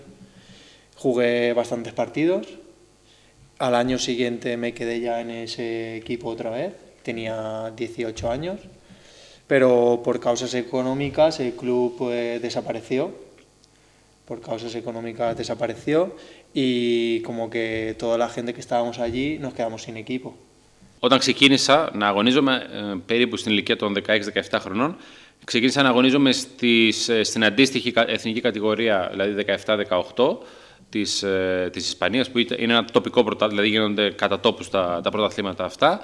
Jugué 0.96 1.54
bastantes 1.54 1.94
partidos, 1.94 2.46
al 3.58 3.74
año 3.74 3.98
siguiente 3.98 4.56
me 4.56 4.74
quedé 4.74 5.00
ya 5.00 5.20
en 5.20 5.30
ese 5.30 5.96
equipo 5.96 6.28
otra 6.28 6.50
vez, 6.50 6.74
tenía 7.02 7.72
18 7.74 8.30
años, 8.30 8.60
pero 9.46 10.02
por 10.04 10.20
causas 10.20 10.52
económicas 10.54 11.40
el 11.40 11.54
club 11.54 11.94
pues, 11.96 12.42
desapareció 12.42 13.14
por 14.30 14.38
causas 14.50 14.72
económicas 14.82 15.28
desapareció 15.42 15.98
y 16.64 16.68
como 17.28 17.42
que 17.52 17.96
toda 18.02 18.16
la 18.24 18.28
gente 18.34 18.50
que 18.54 18.62
estábamos 18.66 18.94
allí 19.06 19.26
nos 19.44 19.52
quedamos 19.56 19.80
sin 19.86 19.96
equipo. 20.06 20.30
Όταν 21.02 21.18
ξεκίνησα 21.18 21.90
να 21.94 22.06
αγωνίζομαι 22.08 22.66
περίπου 23.06 23.36
στην 23.36 23.52
ηλικία 23.52 23.76
των 23.76 23.96
16-17 24.50 24.58
χρονών, 24.60 24.96
ξεκίνησα 25.44 25.82
να 25.82 25.88
αγωνίζομαι 25.88 26.32
στις, 26.32 27.10
στην 27.22 27.44
αντίστοιχη 27.44 27.92
εθνική 28.06 28.40
κατηγορία, 28.40 29.08
δηλαδή 29.10 29.44
17-18, 30.16 30.36
της, 30.90 31.24
της 31.70 31.86
Ισπανίας, 31.86 32.30
που 32.30 32.38
είναι 32.38 32.56
ένα 32.58 32.84
τοπικό 32.84 33.24
πρωτάθλημα, 33.24 33.62
δηλαδή 33.62 33.78
γίνονται 33.78 34.10
κατά 34.10 34.40
τόπους 34.40 34.70
τα, 34.70 35.00
τα 35.02 35.10
πρωταθλήματα 35.10 35.64
αυτά. 35.64 36.00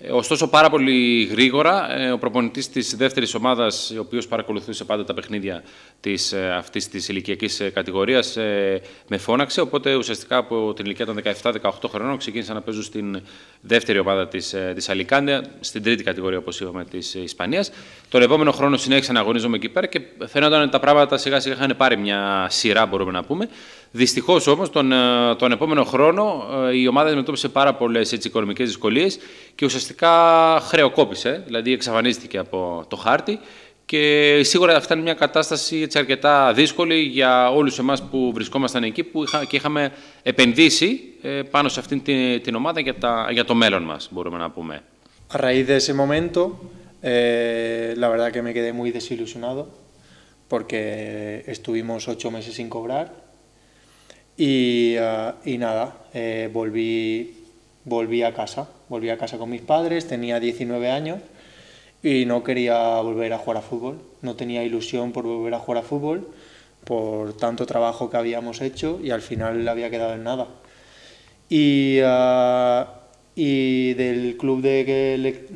Ε, 0.00 0.10
ωστόσο, 0.10 0.48
πάρα 0.48 0.70
πολύ 0.70 1.24
γρήγορα, 1.24 1.98
ε, 2.00 2.10
ο 2.10 2.18
προπονητής 2.18 2.68
της 2.68 2.96
δεύτερης 2.96 3.34
ομάδας, 3.34 3.92
ο 3.96 4.00
οποίος 4.00 4.28
παρακολουθούσε 4.28 4.84
πάντα 4.84 5.04
τα 5.04 5.14
παιχνίδια 5.14 5.62
της, 6.00 6.32
ε, 6.32 6.50
αυτής 6.56 6.88
της 6.88 7.08
ηλικιακής 7.08 7.62
κατηγορίας, 7.74 8.36
με 9.08 9.18
φώναξε. 9.18 9.60
Οπότε, 9.60 9.94
ουσιαστικά 9.94 10.36
από 10.36 10.74
την 10.74 10.84
ηλικία 10.84 11.06
των 11.06 11.14
17-18 11.14 11.88
χρονών, 11.88 12.16
ξεκίνησα 12.18 12.54
να 12.54 12.60
παίζω 12.60 12.82
στην 12.82 13.20
δεύτερη 13.60 13.98
ομάδα 13.98 14.28
της 14.28 14.54
της 14.74 14.88
Αλικάντια, 14.88 15.44
στην 15.60 15.82
τρίτη 15.82 16.02
κατηγορία, 16.02 16.38
όπως 16.38 16.60
είπαμε, 16.60 16.84
της 16.84 17.14
Ισπανίας. 17.14 17.70
Τον 18.08 18.22
επόμενο 18.22 18.52
χρόνο 18.52 18.76
συνέχισα 18.76 19.12
να 19.12 19.20
αγωνίζομαι 19.20 19.56
εκεί 19.56 19.68
πέρα 19.68 19.86
και 19.86 20.00
φαίνονταν 20.26 20.62
ότι 20.62 20.70
τα 20.70 20.80
πράγματα 20.80 21.16
σιγά 21.16 21.40
σιγά 21.40 21.54
είχαν 21.54 21.74
πάρει 21.76 21.96
μια 21.96 22.46
σειρά, 22.50 22.86
μπορούμε 22.86 23.12
να 23.12 23.24
πούμε. 23.24 23.48
Δυστυχώς 23.90 24.46
όμως, 24.46 24.70
τον, 24.70 24.92
ε, 24.92 25.34
τον 25.38 25.52
επόμενο 25.52 25.84
χρόνο 25.84 26.44
ε, 26.70 26.76
η 26.76 26.86
ομάδα 26.86 27.06
αντιμετώπισε 27.06 27.48
πάρα 27.48 27.74
πολλές 27.74 28.12
οικονομικές 28.12 28.66
δυσκολίες 28.66 29.18
και 29.54 29.64
ουσιαστικά 29.64 30.10
χρεοκόπησε, 30.60 31.42
δηλαδή 31.46 31.72
εξαφανίστηκε 31.72 32.38
από 32.38 32.84
το 32.88 32.96
χάρτη. 32.96 33.38
Και 33.84 34.40
σίγουρα 34.42 34.76
αυτή 34.76 34.92
ήταν 34.92 35.02
μια 35.02 35.14
κατάσταση 35.14 35.80
έτσι, 35.80 35.98
αρκετά 35.98 36.52
δύσκολη 36.52 36.94
για 36.94 37.50
όλους 37.50 37.78
εμάς 37.78 38.02
που 38.02 38.32
βρισκόμασταν 38.34 38.82
εκεί 38.82 39.02
που 39.02 39.22
είχα, 39.22 39.44
και 39.44 39.56
είχαμε 39.56 39.92
επενδύσει 40.22 41.00
ε, 41.22 41.28
πάνω 41.50 41.68
σε 41.68 41.80
αυτήν 41.80 42.02
την, 42.02 42.42
την 42.42 42.54
ομάδα 42.54 42.80
για, 42.80 42.94
τα, 42.94 43.28
για 43.30 43.44
το 43.44 43.54
μέλλον 43.54 43.82
μας, 43.82 44.08
μπορούμε 44.12 44.38
να 44.38 44.50
πούμε. 44.50 44.82
A 45.30 45.36
raíz 45.36 45.66
de 45.66 45.76
ese 45.76 45.92
momento, 45.92 46.40
eh, 47.02 47.92
la 48.02 48.08
verdad 48.08 48.30
que 48.32 48.40
me 48.40 48.52
quedé 48.54 48.72
muy 48.72 48.90
desilusionado 48.90 49.60
porque 50.48 50.80
estuvimos 51.46 52.08
ocho 52.08 52.30
meses 52.30 52.54
sin 52.54 52.68
cobrar 52.70 53.27
Y, 54.38 54.96
uh, 54.98 55.34
y 55.44 55.58
nada, 55.58 55.96
eh, 56.14 56.48
volví, 56.52 57.44
volví 57.84 58.22
a 58.22 58.32
casa, 58.32 58.68
volví 58.88 59.10
a 59.10 59.18
casa 59.18 59.36
con 59.36 59.50
mis 59.50 59.62
padres, 59.62 60.06
tenía 60.06 60.38
19 60.38 60.90
años 60.92 61.18
y 62.04 62.24
no 62.24 62.44
quería 62.44 63.00
volver 63.00 63.32
a 63.32 63.38
jugar 63.38 63.56
a 63.56 63.62
fútbol, 63.62 64.00
no 64.22 64.36
tenía 64.36 64.62
ilusión 64.62 65.10
por 65.10 65.24
volver 65.24 65.54
a 65.54 65.58
jugar 65.58 65.82
a 65.82 65.86
fútbol 65.86 66.28
por 66.84 67.36
tanto 67.36 67.66
trabajo 67.66 68.10
que 68.10 68.16
habíamos 68.16 68.60
hecho 68.60 69.00
y 69.02 69.10
al 69.10 69.22
final 69.22 69.66
había 69.66 69.90
quedado 69.90 70.14
en 70.14 70.22
nada. 70.22 70.46
Y, 71.50 72.00
uh, 72.00 72.86
y 73.34 73.94
del 73.94 74.36
club 74.36 74.62
de, 74.62 75.48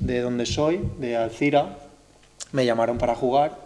de 0.00 0.20
donde 0.20 0.46
soy, 0.46 0.80
de 0.98 1.14
Alcira, 1.14 1.76
me 2.52 2.64
llamaron 2.64 2.96
para 2.96 3.14
jugar, 3.14 3.58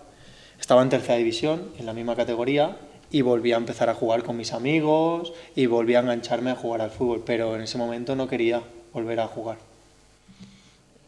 estaba 0.58 0.82
en 0.82 0.88
tercera 0.88 1.16
división, 1.16 1.70
en 1.78 1.86
la 1.86 1.92
misma 1.92 2.16
categoría, 2.16 2.76
y 3.18 3.20
volví 3.32 3.50
a 3.56 3.58
empezar 3.64 3.88
a 3.94 3.94
jugar 4.00 4.20
con 4.26 4.34
mis 4.40 4.50
amigos 4.60 5.32
y 5.60 5.62
volví 5.76 5.94
a 5.98 6.00
engancharme 6.04 6.50
a 6.54 6.56
jugar 6.62 6.80
al 6.86 6.92
fútbol, 6.96 7.18
pero 7.30 7.44
en 7.56 7.60
ese 7.66 7.76
momento 7.82 8.10
no 8.20 8.24
quería 8.32 8.58
volver 8.96 9.18
a 9.20 9.26
jugar. 9.34 9.58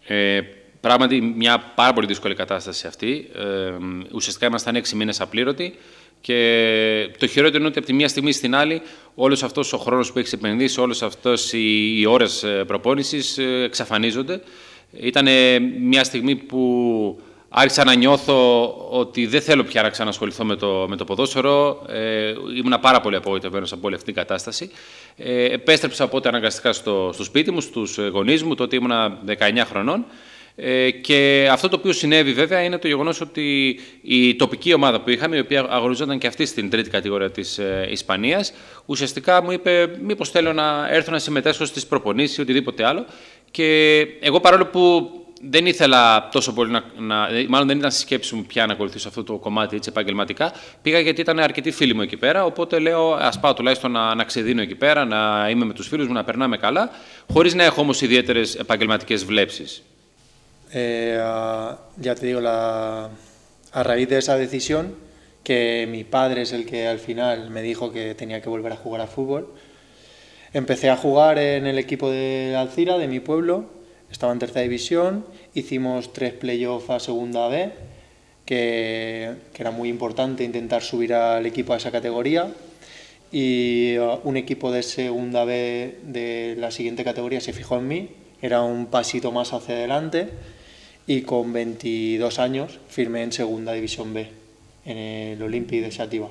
Ε, 0.06 0.40
πράγματι, 0.80 1.20
μια 1.20 1.72
πάρα 1.74 1.92
πολύ 1.92 2.06
δύσκολη 2.06 2.34
κατάσταση 2.34 2.86
αυτή. 2.86 3.30
Ε, 3.34 3.72
ουσιαστικά 4.12 4.46
ήμασταν 4.46 4.76
έξι 4.76 4.96
μήνες 4.96 5.20
απλήρωτοι 5.20 5.74
και 6.20 7.10
το 7.18 7.26
χειρότερο 7.26 7.58
είναι 7.58 7.66
ότι 7.66 7.78
από 7.78 7.86
τη 7.86 7.92
μία 7.92 8.08
στιγμή 8.08 8.32
στην 8.32 8.54
άλλη 8.54 8.82
όλος 9.14 9.42
αυτός 9.42 9.72
ο 9.72 9.78
χρόνος 9.78 10.12
που 10.12 10.18
έχεις 10.18 10.32
επενδύσει, 10.32 10.80
όλες 10.80 11.02
αυτές 11.02 11.52
οι, 11.52 11.98
οι 12.00 12.06
ώρες 12.06 12.44
προπόνησης 12.66 13.38
εξαφανίζονται. 13.38 14.40
Ήταν 14.92 15.26
μια 15.80 16.04
στιγμή 16.04 16.36
που 16.36 17.20
άρχισα 17.58 17.84
να 17.84 17.94
νιώθω 17.94 18.66
ότι 18.90 19.26
δεν 19.26 19.40
θέλω 19.40 19.64
πια 19.64 19.82
να 19.82 19.88
ξανασχοληθώ 19.88 20.44
με 20.44 20.56
το, 20.56 20.86
με 20.88 20.96
το 20.96 21.04
ποδόσφαιρο. 21.04 21.82
Ε, 21.88 22.34
ήμουν 22.56 22.78
πάρα 22.80 23.00
πολύ 23.00 23.16
απογοητευμένος 23.16 23.72
από 23.72 23.86
όλη 23.86 23.94
αυτή 23.94 24.06
την 24.06 24.14
κατάσταση. 24.14 24.70
Ε, 25.16 25.44
επέστρεψα 25.44 26.04
οπότε 26.04 26.28
αναγκαστικά 26.28 26.72
στο, 26.72 27.10
στο 27.12 27.24
σπίτι 27.24 27.50
μου, 27.50 27.60
στους 27.60 27.98
γονείς 27.98 28.42
μου, 28.42 28.54
τότε 28.54 28.76
ήμουν 28.76 28.90
19 29.26 29.62
χρονών. 29.64 30.04
Ε, 30.56 30.90
και 30.90 31.48
αυτό 31.50 31.68
το 31.68 31.76
οποίο 31.76 31.92
συνέβη 31.92 32.32
βέβαια 32.32 32.60
είναι 32.60 32.78
το 32.78 32.86
γεγονός 32.86 33.20
ότι 33.20 33.78
η 34.02 34.34
τοπική 34.34 34.74
ομάδα 34.74 35.00
που 35.00 35.10
είχαμε, 35.10 35.36
η 35.36 35.40
οποία 35.40 35.66
αγωνιζόταν 35.70 36.18
και 36.18 36.26
αυτή 36.26 36.46
στην 36.46 36.70
τρίτη 36.70 36.90
κατηγορία 36.90 37.30
της 37.30 37.58
ε, 37.58 37.88
Ισπανίας, 37.90 38.52
ουσιαστικά 38.86 39.42
μου 39.42 39.50
είπε 39.50 39.96
μήπως 40.02 40.30
θέλω 40.30 40.52
να 40.52 40.88
έρθω 40.90 41.10
να 41.10 41.18
συμμετέσχω 41.18 41.64
στις 41.64 41.86
προπονήσεις 41.86 42.36
ή 42.36 42.40
οτιδήποτε 42.40 42.84
άλλο. 42.84 43.06
Και 43.50 43.98
εγώ 44.20 44.40
παρόλο 44.40 44.66
που 44.66 45.10
δεν 45.42 45.66
ήθελα 45.66 46.28
τόσο 46.28 46.52
πολύ 46.52 46.70
να, 46.70 46.84
να. 46.98 47.28
Μάλλον 47.48 47.66
δεν 47.66 47.78
ήταν 47.78 47.90
στη 47.90 48.00
σκέψη 48.00 48.34
μου 48.34 48.44
πια 48.44 48.66
να 48.66 48.72
ακολουθήσω 48.72 49.08
αυτό 49.08 49.24
το 49.24 49.36
κομμάτι 49.36 49.76
έτσι, 49.76 49.88
επαγγελματικά. 49.92 50.52
Πήγα 50.82 50.98
γιατί 50.98 51.20
ήταν 51.20 51.38
αρκετοί 51.38 51.70
φίλοι 51.70 51.94
μου 51.94 52.02
εκεί 52.02 52.16
πέρα. 52.16 52.44
Οπότε 52.44 52.78
λέω, 52.78 53.12
ας 53.12 53.40
πάω 53.40 53.54
τουλάχιστον 53.54 53.90
να, 53.90 54.14
να 54.14 54.24
ξεδίνω 54.24 54.62
εκεί 54.62 54.74
πέρα, 54.74 55.04
να 55.04 55.48
είμαι 55.50 55.64
με 55.64 55.72
τους 55.72 55.88
φίλους 55.88 56.06
μου, 56.06 56.12
να 56.12 56.24
περνάμε 56.24 56.56
καλά, 56.56 56.90
χωρίς 57.32 57.54
να 57.54 57.64
έχω 57.64 57.80
όμως 57.80 58.00
ιδιαίτερες 58.00 58.54
επαγγελματικές 58.54 59.24
βλέψεις. 59.24 59.82
Eh, 60.72 61.16
ya 62.06 62.14
te 62.16 62.26
digo, 62.26 62.40
la, 62.40 63.08
a 63.78 63.82
raíz 63.82 64.08
de 64.08 64.18
esa 64.18 64.36
decisión, 64.36 64.84
que 65.46 65.86
mi 65.88 66.02
padre 66.02 66.42
es 66.42 66.52
el 66.52 66.66
que 66.66 66.88
al 66.88 66.98
final 66.98 67.50
me 67.50 67.62
dijo 67.62 67.92
que 67.92 68.14
tenía 68.16 68.42
que 68.42 68.48
volver 68.48 68.72
a 68.72 68.76
jugar 68.76 69.00
a 69.00 69.06
fútbol, 69.06 69.54
empecé 70.52 70.90
a 70.90 70.96
jugar 70.96 71.38
en 71.38 71.66
el 71.66 71.78
equipo 71.78 72.10
de 72.10 72.56
Alcira, 72.56 72.98
de 72.98 73.06
mi 73.06 73.20
pueblo, 73.20 73.75
estaba 74.10 74.32
en 74.32 74.38
tercera 74.38 74.62
división, 74.62 75.24
hicimos 75.54 76.12
tres 76.12 76.32
playoffs 76.32 76.90
a 76.90 77.00
segunda 77.00 77.48
B, 77.48 77.72
que, 78.44 79.34
que, 79.52 79.62
era 79.62 79.70
muy 79.70 79.88
importante 79.88 80.44
intentar 80.44 80.82
subir 80.82 81.14
al 81.14 81.44
equipo 81.46 81.72
a 81.72 81.76
esa 81.76 81.90
categoría, 81.90 82.52
y 83.32 83.98
uh, 83.98 84.20
un 84.24 84.36
equipo 84.36 84.70
de 84.70 84.82
segunda 84.82 85.44
B 85.44 85.98
de 86.04 86.54
la 86.58 86.70
siguiente 86.70 87.04
categoría 87.04 87.40
se 87.40 87.52
fijó 87.52 87.76
en 87.78 87.88
mí, 87.88 88.10
era 88.40 88.62
un 88.62 88.86
pasito 88.86 89.32
más 89.32 89.52
hacia 89.52 89.74
adelante, 89.74 90.28
y 91.06 91.22
con 91.22 91.52
22 91.52 92.38
años 92.38 92.78
firmé 92.88 93.22
en 93.22 93.32
segunda 93.32 93.72
división 93.72 94.14
B, 94.14 94.28
en 94.84 94.98
el 94.98 95.42
Olympic 95.42 95.82
de 95.82 95.90
Sativa. 95.90 96.28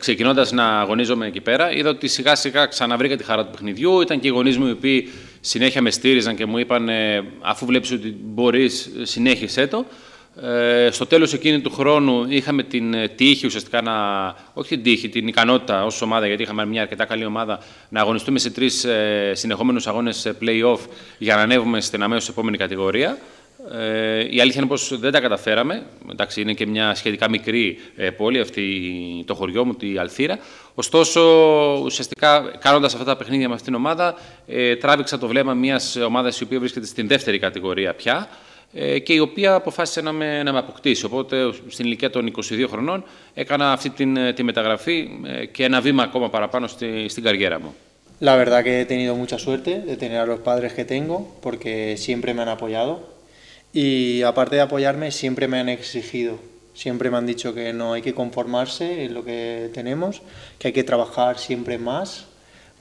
Ξεκινώντας 0.00 0.52
να 0.52 0.80
αγωνίζομαι 0.80 1.26
εκεί 1.26 1.40
πέρα, 1.40 1.72
είδα 1.72 1.90
ότι 1.90 2.08
σιγά 2.08 2.34
σιγά 2.34 2.66
ξαναβρήκα 2.66 3.16
τη 3.16 3.24
χαρά 3.24 3.44
του 3.44 3.50
παιχνιδιού. 3.50 4.00
Ήταν 4.00 4.20
και 4.20 4.26
οι 4.26 4.30
γονείς 4.30 4.58
μου 4.58 4.66
οι 4.66 4.70
οποίοι 4.70 5.08
συνέχεια 5.40 5.82
με 5.82 5.90
στήριζαν 5.90 6.36
και 6.36 6.46
μου 6.46 6.58
είπαν: 6.58 6.88
Αφού 7.40 7.66
βλέπεις 7.66 7.90
ότι 7.92 8.16
μπορείς, 8.22 8.90
συνέχισε 9.02 9.66
το. 9.66 9.86
Ε, 10.42 10.90
στο 10.90 11.06
τέλος 11.06 11.32
εκείνη 11.32 11.60
του 11.60 11.70
χρόνου 11.70 12.24
είχαμε 12.28 12.62
την 12.62 12.94
τύχη 13.16 13.46
ουσιαστικά 13.46 13.82
να. 13.82 13.92
Όχι 14.52 14.68
την 14.68 14.82
τύχη, 14.82 15.08
την 15.08 15.28
ικανότητα 15.28 15.84
ως 15.84 16.02
ομάδα, 16.02 16.26
γιατί 16.26 16.42
είχαμε 16.42 16.66
μια 16.66 16.82
αρκετά 16.82 17.04
καλή 17.04 17.24
ομάδα, 17.24 17.58
να 17.88 18.00
αγωνιστούμε 18.00 18.38
σε 18.38 18.50
τρεις 18.50 18.84
ε, 18.84 19.32
συνεχόμενους 19.34 19.86
αγώνες 19.86 20.32
play-off 20.40 20.80
για 21.18 21.36
να 21.36 21.42
ανέβουμε 21.42 21.80
στην 21.80 22.02
αμέσως 22.02 22.28
επόμενη 22.28 22.56
κατηγορία. 22.56 23.18
Ε, 23.72 24.26
η 24.30 24.40
αλήθεια 24.40 24.60
είναι 24.60 24.68
πως 24.68 24.98
δεν 24.98 25.12
τα 25.12 25.20
καταφέραμε. 25.20 25.86
Εντάξει, 26.10 26.40
είναι 26.40 26.52
και 26.52 26.66
μια 26.66 26.94
σχετικά 26.94 27.30
μικρή 27.30 27.78
ε, 27.96 28.10
πόλη 28.10 28.40
αυτή 28.40 28.64
το 29.26 29.34
χωριό 29.34 29.64
μου, 29.64 29.74
τη 29.74 29.98
Αλθήρα. 29.98 30.38
Ωστόσο, 30.74 31.20
ουσιαστικά 31.84 32.52
κάνοντας 32.58 32.92
αυτά 32.92 33.04
τα 33.04 33.16
παιχνίδια 33.16 33.48
με 33.48 33.54
αυτήν 33.54 33.72
την 33.72 33.82
ομάδα, 33.82 34.14
ε, 34.46 34.76
τράβηξα 34.76 35.18
το 35.18 35.26
βλέμμα 35.26 35.54
μιας 35.54 35.96
ομάδας 35.96 36.40
η 36.40 36.44
οποία 36.44 36.58
βρίσκεται 36.58 36.86
στην 36.86 37.08
δεύτερη 37.08 37.38
κατηγορία 37.38 37.94
πια 37.94 38.28
ε, 38.72 38.98
και 38.98 39.12
η 39.12 39.18
οποία 39.18 39.54
αποφάσισε 39.54 40.00
να 40.00 40.12
με, 40.12 40.42
να 40.42 40.52
με 40.52 40.58
αποκτήσει. 40.58 41.04
Οπότε, 41.04 41.52
στην 41.68 41.84
ηλικία 41.84 42.10
των 42.10 42.32
22 42.36 42.66
χρονών, 42.68 43.04
έκανα 43.34 43.72
αυτή 43.72 43.90
την, 43.90 44.34
τη 44.34 44.42
μεταγραφή 44.42 45.10
ε, 45.26 45.46
και 45.46 45.64
ένα 45.64 45.80
βήμα 45.80 46.02
ακόμα 46.02 46.30
παραπάνω 46.30 46.66
στη, 46.66 47.08
στην 47.08 47.22
καριέρα 47.22 47.60
μου. 47.60 47.74
La 48.22 48.36
verdad 48.36 48.62
que 48.62 48.80
he 48.80 48.84
tenido 48.84 49.16
mucha 49.16 49.38
suerte 49.38 49.80
de 49.80 49.96
tener 49.96 50.18
a 50.18 50.26
los 50.26 50.40
padres 50.40 50.74
que 50.74 50.84
tengo, 50.84 51.16
porque 51.40 51.96
siempre 51.96 52.34
me 52.34 52.42
han 52.42 52.50
apoyado. 52.50 53.19
Y 53.72 54.22
aparte 54.22 54.56
de 54.56 54.62
apoyarme, 54.62 55.12
siempre 55.12 55.46
me 55.46 55.60
han 55.60 55.68
exigido, 55.68 56.38
siempre 56.74 57.10
me 57.10 57.18
han 57.18 57.26
dicho 57.26 57.54
que 57.54 57.72
no 57.72 57.92
hay 57.92 58.02
que 58.02 58.14
conformarse 58.14 59.04
en 59.04 59.14
lo 59.14 59.24
que 59.24 59.70
tenemos, 59.72 60.22
que 60.58 60.68
hay 60.68 60.72
que 60.72 60.82
trabajar 60.82 61.38
siempre 61.38 61.78
más 61.78 62.26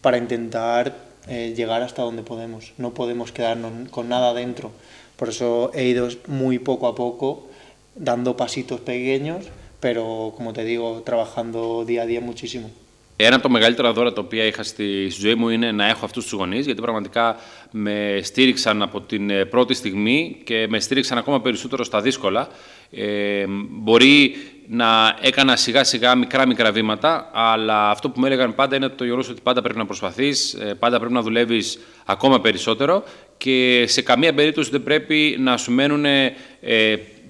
para 0.01 0.17
intentar 0.17 0.95
eh, 1.27 1.53
llegar 1.55 1.83
hasta 1.83 2.01
donde 2.01 2.23
podemos. 2.23 2.73
No 2.77 2.93
podemos 2.93 3.31
quedarnos 3.31 3.89
con 3.89 4.09
nada 4.09 4.33
dentro. 4.33 4.71
Por 5.15 5.29
eso 5.29 5.71
he 5.75 5.83
ido 5.83 6.07
muy 6.27 6.57
poco 6.57 6.87
a 6.87 6.95
poco, 6.95 7.49
dando 7.95 8.35
pasitos 8.35 8.79
pequeños, 8.79 9.45
pero 9.79 10.33
como 10.35 10.53
te 10.53 10.63
digo, 10.63 11.03
trabajando 11.03 11.85
día 11.85 12.03
a 12.03 12.05
día 12.05 12.21
muchísimo. 12.21 12.71
Ένα 13.21 13.35
από 13.35 13.43
τα 13.43 13.49
μεγαλύτερα 13.49 13.93
δώρα 13.93 14.13
τα 14.13 14.21
οποία 14.21 14.43
είχα 14.43 14.63
στη 14.63 15.09
ζωή 15.19 15.35
μου 15.35 15.49
είναι 15.49 15.71
να 15.71 15.87
έχω 15.87 16.05
αυτούς 16.05 16.23
τους 16.23 16.33
γονείς, 16.33 16.65
γιατί 16.65 16.81
πραγματικά 16.81 17.35
με 17.71 18.19
στήριξαν 18.23 18.81
από 18.81 19.01
την 19.01 19.29
ε, 19.29 19.45
πρώτη 19.45 19.73
στιγμή 19.73 20.41
και 20.43 20.67
με 20.69 20.79
στήριξαν 20.79 21.17
ακόμα 21.17 21.41
περισσότερο 21.41 21.83
στα 21.83 22.01
δύσκολα. 22.01 22.47
Ε, 22.91 23.45
μπορεί 23.69 24.35
να 24.67 25.17
έκανα 25.21 25.55
σιγά 25.55 25.83
σιγά 25.83 26.15
μικρά 26.15 26.47
μικρά 26.47 26.71
βήματα, 26.71 27.29
αλλά 27.33 27.89
αυτό 27.89 28.09
που 28.09 28.19
μου 28.19 28.25
έλεγαν 28.25 28.55
πάντα 28.55 28.75
είναι 28.75 28.89
το 28.89 29.03
γεγονός 29.03 29.29
ότι 29.29 29.41
πάντα 29.43 29.61
πρέπει 29.61 29.77
να 29.77 29.85
προσπαθείς, 29.85 30.53
ε, 30.53 30.73
πάντα 30.79 30.97
πρέπει 30.97 31.13
να 31.13 31.21
δουλεύεις 31.21 31.79
ακόμα 32.05 32.41
περισσότερο 32.41 33.03
και 33.37 33.85
σε 33.87 34.01
καμία 34.01 34.33
περίπτωση 34.33 34.69
δεν 34.69 34.83
πρέπει 34.83 35.35
να 35.39 35.57
σου 35.57 35.71
μένουν 35.71 36.05
ε, 36.05 36.33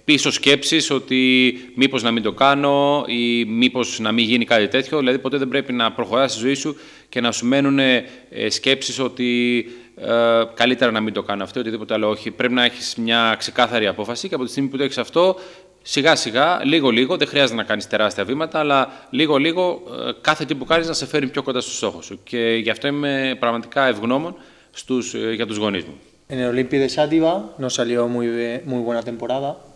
πίσω 0.10 0.32
σκέψεις 0.32 0.89
ότι 0.89 1.54
μήπως 1.75 2.04
να 2.04 2.12
μην 2.12 2.24
το 2.24 2.32
κάνω 2.32 3.04
ή 3.08 3.46
μήπως 3.46 4.00
να 4.00 4.12
μην 4.12 4.25
γίνει 4.25 4.46
κάτι 4.46 4.68
τέτοιο. 4.68 4.98
Δηλαδή 4.98 5.20
ποτέ 5.20 5.38
δεν 5.38 5.48
πρέπει 5.48 5.74
να 5.74 5.92
προχωράς 5.92 6.32
στη 6.32 6.39
ζωή 6.39 6.54
σου 6.54 6.75
και 7.10 7.22
να 7.22 7.32
σου 7.32 7.46
μένουν 7.46 7.80
ε, 7.80 8.06
σκέψεις 8.50 9.00
ότι 9.00 9.66
ε, 9.96 10.44
καλύτερα 10.54 10.92
να 10.92 11.00
μην 11.00 11.13
το 11.13 11.24
κάνω 11.24 11.44
αυτό 11.44 11.60
ή 11.60 11.62
οτιδήποτε 11.62 11.94
άλλο. 11.94 12.10
Όχι, 12.10 12.32
πρέπει 12.32 12.54
να 12.54 12.63
έχεις 12.63 12.96
μια 12.96 13.36
ξεκάθαρη 13.38 13.88
απόφαση 13.88 14.28
και 14.28 14.36
από 14.36 14.44
τη 14.44 14.50
στιγμή 14.50 14.70
που 14.70 14.78
το 14.78 14.84
έχεις 14.84 14.98
αυτό, 14.98 15.36
σιγά 15.82 16.16
σιγά, 16.16 16.62
λίγο 16.63 16.89
λίγο, 16.89 17.18
δεν 17.18 17.28
χρειάζεται 17.28 17.56
να 17.56 17.63
κάνεις 17.63 17.88
τεράστια 17.88 18.24
βήματα, 18.24 18.60
αλλά 18.60 19.08
λίγο 19.10 19.38
λίγο 19.38 19.82
ε, 20.08 20.12
κάθε 20.22 20.46
τι 20.46 20.56
που 20.56 20.66
κάνεις 20.66 20.88
να 20.88 20.94
σε 20.94 21.06
φέρει 21.06 21.28
πιο 21.28 21.44
κοντά 21.44 21.62
στους 21.62 21.75
στόχους 21.75 22.06
σου. 22.06 22.20
Και 22.24 22.60
γι' 22.63 22.70
αυτό 22.70 22.88
είμαι 22.88 23.36
πραγματικά 23.39 23.86
ευγνώμων 23.86 24.36
στους, 24.72 25.13
ε, 25.13 25.34
για 25.34 25.46
τους 25.46 25.58
γονείς 25.58 25.84
μου. 25.84 25.94
En 26.32 26.38
el 26.38 26.50
Olympique 26.56 26.84
de 26.86 26.89
Sátiva 26.89 27.32
nos 27.58 27.74
salió 27.80 28.08
muy, 28.08 28.28
muy 28.72 28.82
buena 28.88 29.01
temporada. 29.01 29.69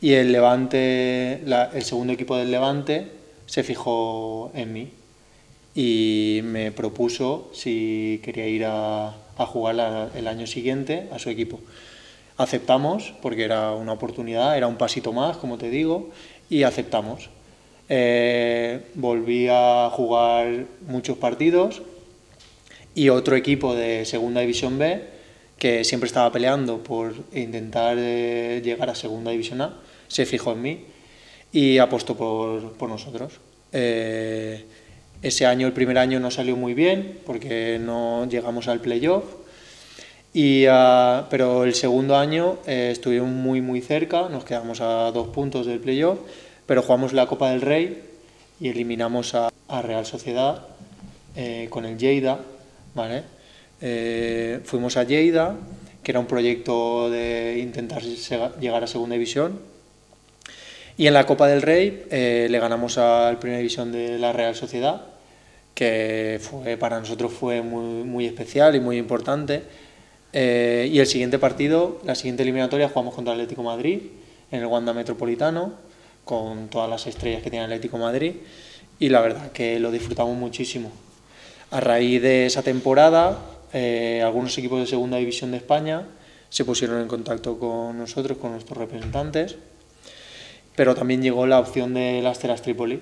Y 0.00 0.12
el 0.12 0.30
Levante, 0.30 1.42
el 1.42 1.82
segundo 1.82 2.12
equipo 2.12 2.36
del 2.36 2.52
Levante 2.52 3.08
se 3.46 3.64
fijó 3.64 4.52
en 4.54 4.72
mí 4.72 4.90
y 5.74 6.40
me 6.44 6.70
propuso 6.70 7.50
si 7.52 8.20
quería 8.22 8.46
ir 8.46 8.64
a, 8.64 9.16
jugar 9.38 10.10
el 10.16 10.28
año 10.28 10.46
siguiente 10.46 11.08
a 11.12 11.18
su 11.18 11.30
equipo. 11.30 11.60
Aceptamos 12.36 13.12
porque 13.22 13.44
era 13.44 13.72
una 13.72 13.92
oportunidad, 13.92 14.56
era 14.56 14.68
un 14.68 14.76
pasito 14.76 15.12
más, 15.12 15.36
como 15.36 15.58
te 15.58 15.68
digo, 15.68 16.10
y 16.48 16.62
aceptamos. 16.62 17.30
Eh, 17.88 18.82
volví 18.94 19.48
a 19.50 19.90
jugar 19.92 20.66
muchos 20.86 21.18
partidos 21.18 21.82
y 22.94 23.08
otro 23.08 23.34
equipo 23.34 23.74
de 23.74 24.04
Segunda 24.04 24.42
División 24.42 24.78
B 24.78 25.02
que 25.58 25.82
siempre 25.82 26.06
estaba 26.06 26.30
peleando 26.30 26.84
por 26.84 27.14
intentar 27.32 27.96
eh, 27.98 28.60
llegar 28.64 28.90
a 28.90 28.94
Segunda 28.94 29.32
División 29.32 29.60
A 29.60 29.87
se 30.08 30.26
fijó 30.26 30.52
en 30.52 30.62
mí 30.62 30.84
y 31.52 31.78
apostó 31.78 32.16
por, 32.16 32.72
por 32.72 32.88
nosotros. 32.88 33.40
Eh, 33.72 34.64
ese 35.22 35.46
año, 35.46 35.66
el 35.66 35.72
primer 35.72 35.98
año, 35.98 36.20
no 36.20 36.30
salió 36.30 36.56
muy 36.56 36.74
bien 36.74 37.18
porque 37.26 37.78
no 37.80 38.26
llegamos 38.28 38.68
al 38.68 38.80
playoff. 38.80 39.24
Y, 40.32 40.66
uh, 40.68 41.24
pero 41.30 41.64
el 41.64 41.74
segundo 41.74 42.16
año 42.16 42.58
eh, 42.66 42.90
estuvimos 42.92 43.30
muy 43.30 43.60
muy 43.62 43.80
cerca, 43.80 44.28
nos 44.28 44.44
quedamos 44.44 44.80
a 44.80 45.10
dos 45.10 45.28
puntos 45.28 45.66
del 45.66 45.80
playoff, 45.80 46.18
pero 46.66 46.82
jugamos 46.82 47.12
la 47.12 47.26
Copa 47.26 47.50
del 47.50 47.62
Rey 47.62 48.02
y 48.60 48.68
eliminamos 48.68 49.34
a, 49.34 49.50
a 49.68 49.82
Real 49.82 50.04
Sociedad 50.04 50.66
eh, 51.34 51.66
con 51.70 51.86
el 51.86 51.98
Lleida. 51.98 52.40
¿vale? 52.94 53.22
Fuimos 54.64 54.96
a 54.96 55.04
Lleida, 55.04 55.56
que 56.02 56.12
era 56.12 56.20
un 56.20 56.26
proyecto 56.26 57.10
de 57.10 57.58
intentar 57.60 58.02
llegar 58.02 58.82
a 58.82 58.86
segunda 58.86 59.14
división, 59.14 59.60
y 60.98 61.06
en 61.06 61.14
la 61.14 61.26
Copa 61.26 61.46
del 61.46 61.62
Rey 61.62 62.06
eh, 62.10 62.48
le 62.50 62.58
ganamos 62.58 62.98
al 62.98 63.38
Primera 63.38 63.58
División 63.58 63.92
de 63.92 64.18
la 64.18 64.32
Real 64.32 64.56
Sociedad, 64.56 65.02
que 65.72 66.40
fue, 66.42 66.76
para 66.76 66.98
nosotros 66.98 67.32
fue 67.32 67.62
muy, 67.62 68.02
muy 68.02 68.26
especial 68.26 68.74
y 68.74 68.80
muy 68.80 68.98
importante. 68.98 69.62
Eh, 70.32 70.90
y 70.92 70.98
el 70.98 71.06
siguiente 71.06 71.38
partido, 71.38 72.00
la 72.04 72.16
siguiente 72.16 72.42
eliminatoria, 72.42 72.88
jugamos 72.88 73.14
contra 73.14 73.32
el 73.32 73.40
Atlético 73.40 73.62
Madrid 73.62 74.00
en 74.50 74.58
el 74.58 74.66
Wanda 74.66 74.92
Metropolitano, 74.92 75.72
con 76.24 76.68
todas 76.68 76.90
las 76.90 77.06
estrellas 77.06 77.44
que 77.44 77.50
tiene 77.50 77.66
el 77.66 77.70
Atlético 77.70 77.96
Madrid, 77.96 78.34
y 78.98 79.08
la 79.08 79.20
verdad 79.20 79.52
que 79.52 79.78
lo 79.78 79.92
disfrutamos 79.92 80.36
muchísimo. 80.36 80.90
A 81.70 81.78
raíz 81.78 82.20
de 82.20 82.46
esa 82.46 82.64
temporada, 82.64 83.38
eh, 83.72 84.20
algunos 84.24 84.58
equipos 84.58 84.80
de 84.80 84.86
Segunda 84.88 85.18
División 85.18 85.52
de 85.52 85.58
España 85.58 86.08
se 86.50 86.64
pusieron 86.64 87.00
en 87.00 87.06
contacto 87.06 87.56
con 87.56 87.96
nosotros, 87.96 88.38
con 88.38 88.50
nuestros 88.50 88.76
representantes, 88.76 89.56
pero 90.78 90.94
también 90.94 91.22
llegó 91.22 91.44
la 91.44 91.58
opción 91.58 91.92
de 91.92 92.22
las 92.22 92.38
Teras 92.38 92.62
Trípoli 92.62 93.00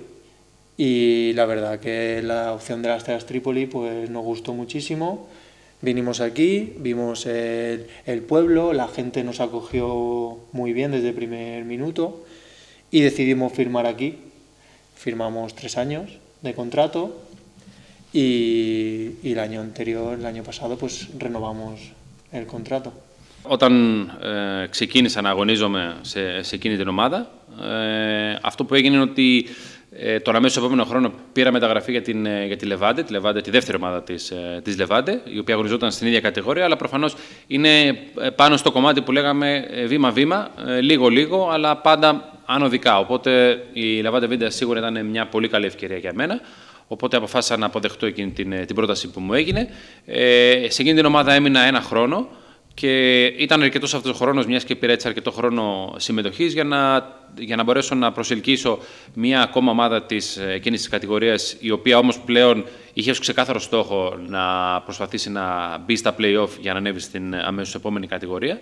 y 0.77 1.31
la 1.33 1.45
verdad 1.45 1.79
que 1.79 2.23
la 2.23 2.51
opción 2.53 2.81
de 2.81 2.89
las 2.89 3.03
Teras 3.03 3.27
Trípoli 3.27 3.67
pues 3.67 4.09
nos 4.09 4.23
gustó 4.23 4.55
muchísimo. 4.55 5.27
Vinimos 5.83 6.19
aquí, 6.19 6.73
vimos 6.79 7.27
el, 7.27 7.85
el 8.07 8.23
pueblo, 8.23 8.73
la 8.73 8.87
gente 8.87 9.23
nos 9.23 9.41
acogió 9.41 10.39
muy 10.53 10.73
bien 10.73 10.89
desde 10.89 11.09
el 11.09 11.13
primer 11.13 11.65
minuto 11.65 12.25
y 12.89 13.01
decidimos 13.01 13.53
firmar 13.53 13.85
aquí. 13.85 14.17
Firmamos 14.95 15.53
tres 15.53 15.77
años 15.77 16.17
de 16.41 16.55
contrato 16.55 17.15
y, 18.11 19.17
y 19.21 19.33
el 19.33 19.39
año 19.39 19.61
anterior, 19.61 20.17
el 20.17 20.25
año 20.25 20.41
pasado, 20.41 20.79
pues 20.79 21.09
renovamos 21.19 21.91
el 22.31 22.47
contrato. 22.47 22.91
Όταν 23.41 23.99
ε, 24.63 24.67
ξεκίνησα 24.67 25.21
να 25.21 25.29
αγωνίζομαι 25.29 25.97
σε, 26.01 26.43
σε 26.43 26.55
εκείνη 26.55 26.77
την 26.77 26.87
ομάδα, 26.87 27.29
ε, 27.61 28.37
αυτό 28.41 28.63
που 28.63 28.75
έγινε 28.75 28.95
είναι 28.95 29.03
ότι 29.03 29.47
ε, 29.91 30.19
τον 30.19 30.35
αμέσως 30.35 30.57
επόμενο 30.57 30.83
χρόνο 30.83 31.13
πήρα 31.33 31.51
μεταγραφή 31.51 31.91
για, 31.91 32.01
την, 32.01 32.25
ε, 32.25 32.45
για 32.45 32.55
τη 32.55 32.65
Λεβάντε, 32.65 33.03
τη 33.03 33.11
Λεβάντε, 33.11 33.41
τη 33.41 33.49
δεύτερη 33.49 33.77
ομάδα 33.77 34.03
της 34.03 34.31
ε, 34.31 34.61
της 34.63 34.77
Λεβάντε, 34.77 35.21
η 35.23 35.39
οποία 35.39 35.53
αγωνιζόταν 35.53 35.91
στην 35.91 36.07
ίδια 36.07 36.19
κατηγορία, 36.19 36.65
αλλά 36.65 36.75
προφανώς 36.75 37.15
είναι 37.47 37.87
ε, 37.87 38.29
πάνω 38.35 38.57
στο 38.57 38.71
κομμάτι 38.71 39.01
που 39.01 39.11
λέγαμε 39.11 39.67
βήμα-βήμα, 39.87 40.49
λίγο-λίγο, 40.81 41.49
αλλά 41.51 41.77
πάντα 41.77 42.39
ανωδικά. 42.45 42.99
Οπότε 42.99 43.63
η 43.73 44.01
Λεβάντε 44.01 44.27
Βίντα 44.27 44.49
σίγουρα 44.49 44.79
ήταν 44.79 45.05
μια 45.05 45.27
πολύ 45.27 45.47
καλή 45.47 45.65
ευκαιρία 45.65 45.97
για 45.97 46.11
μένα. 46.15 46.39
Οπότε 46.87 47.17
αποφάσισα 47.17 47.57
να 47.57 47.65
αποδεχτώ 47.65 48.05
εκείνη 48.05 48.31
την, 48.31 48.65
την 48.65 48.75
πρόταση 48.75 49.09
που 49.09 49.19
μου 49.19 49.33
έγινε. 49.33 49.67
Ε, 50.05 50.67
σε 50.69 50.81
εκείνη 50.81 50.95
την 50.95 51.05
ομάδα 51.05 51.33
έμεινα 51.33 51.59
ένα 51.59 51.81
χρόνο. 51.81 52.27
Και 52.79 53.25
ήταν 53.25 53.61
αρκετός 53.61 53.93
αυτός 53.93 54.11
ο 54.11 54.13
χρόνος, 54.13 54.45
μιας 54.45 54.63
και 54.63 54.75
πήρα 54.75 54.91
έτσι 54.91 55.07
αρκετό 55.07 55.31
χρόνο 55.31 55.93
συμμετοχής, 55.97 56.53
για 56.53 56.63
να, 56.63 57.09
για 57.37 57.55
να 57.55 57.63
μπορέσω 57.63 57.95
να 57.95 58.11
προσελκύσω 58.11 58.79
μια 59.13 59.41
ακόμα 59.41 59.71
ομάδα 59.71 60.03
της 60.03 60.37
εκείνης 60.37 60.79
της 60.79 60.89
κατηγορίας, 60.89 61.55
η 61.59 61.71
οποία 61.71 61.97
όμως 61.97 62.19
πλέον 62.19 62.65
είχε 62.93 63.11
ως 63.11 63.19
ξεκάθαρο 63.19 63.59
στόχο 63.59 64.17
να 64.27 64.41
προσπαθήσει 64.81 65.29
να 65.29 65.77
μπει 65.85 65.95
στα 65.95 66.15
playoff 66.19 66.49
για 66.59 66.71
να 66.71 66.77
ανέβει 66.77 66.99
στην 66.99 67.35
αμέσως 67.35 67.75
επόμενη 67.75 68.07
κατηγορία. 68.07 68.59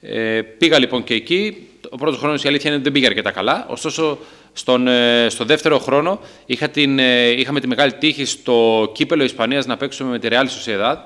Ε, 0.00 0.42
πήγα 0.42 0.78
λοιπόν 0.78 1.04
και 1.04 1.14
εκεί. 1.14 1.68
Ο 1.90 1.96
πρώτος 1.96 2.18
χρόνος 2.18 2.44
η 2.44 2.48
αλήθεια 2.48 2.66
είναι 2.70 2.74
ότι 2.74 2.84
δεν 2.84 2.92
πήγε 2.92 3.06
αρκετά 3.06 3.30
καλά. 3.30 3.66
Ωστόσο, 3.68 4.18
στον, 4.52 4.88
στο 5.28 5.44
δεύτερο 5.44 5.78
χρόνο 5.78 6.20
είχα 6.46 6.68
την, 6.68 6.98
είχαμε 7.36 7.60
τη 7.60 7.66
μεγάλη 7.66 7.92
τύχη 7.92 8.24
στο 8.24 8.90
κύπελο 8.94 9.24
Ισπανίας 9.24 9.66
να 9.66 9.76
παίξουμε 9.76 10.10
με 10.10 10.18
τη 10.18 10.28
Real 10.30 10.44
Sociedad 10.44 10.96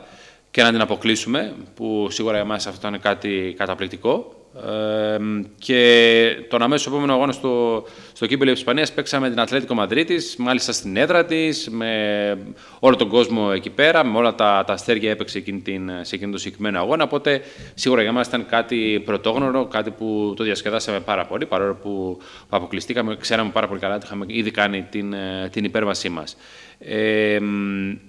και 0.56 0.62
να 0.62 0.70
την 0.70 0.80
αποκλείσουμε, 0.80 1.54
που 1.74 2.06
σίγουρα 2.10 2.34
για 2.36 2.44
μας 2.44 2.66
αυτό 2.66 2.88
ήταν 2.88 3.00
κάτι 3.00 3.54
καταπληκτικό. 3.58 4.34
Ε, 4.66 5.18
και 5.58 6.46
τον 6.48 6.62
αμέσως 6.62 6.86
επόμενο 6.86 7.12
αγώνα 7.12 7.32
στο, 7.32 7.84
στο 8.12 8.26
κύπελο 8.26 8.50
της 8.50 8.60
Ισπανίας 8.60 8.92
παίξαμε 8.92 9.28
την 9.28 9.40
Ατλέτικο 9.40 9.74
Μαδρίτης, 9.74 10.36
μάλιστα 10.38 10.72
στην 10.72 10.96
έδρα 10.96 11.24
της, 11.24 11.68
με 11.70 12.38
όλο 12.78 12.96
τον 12.96 13.08
κόσμο 13.08 13.50
εκεί 13.54 13.70
πέρα, 13.70 14.04
με 14.04 14.18
όλα 14.18 14.34
τα, 14.34 14.64
τα 14.66 14.72
αστέρια 14.72 15.10
έπαιξε 15.10 15.38
εκείνη 15.38 15.60
την, 15.60 15.90
σε 16.00 16.14
εκείνο 16.14 16.32
το 16.32 16.38
συγκεκριμένο 16.38 16.78
αγώνα, 16.78 17.04
οπότε 17.04 17.40
σίγουρα 17.74 18.02
για 18.02 18.12
μας 18.12 18.26
ήταν 18.26 18.46
κάτι 18.46 19.02
πρωτόγνωρο, 19.04 19.66
κάτι 19.66 19.90
που 19.90 20.34
το 20.36 20.44
διασκεδάσαμε 20.44 21.00
πάρα 21.00 21.26
πολύ, 21.26 21.46
παρόλο 21.46 21.74
που, 21.74 22.18
που 22.48 22.56
αποκλειστήκαμε, 22.56 23.16
ξέραμε 23.16 23.50
πάρα 23.50 23.68
πολύ 23.68 23.80
καλά 23.80 23.94
ότι 23.94 24.06
είχαμε 24.06 24.24
ήδη 24.28 24.50
κάνει 24.50 24.86
την, 24.90 25.14
την 25.50 25.64
υπέρβασή 25.64 26.08
μας. 26.08 26.36
Ε, 26.78 27.38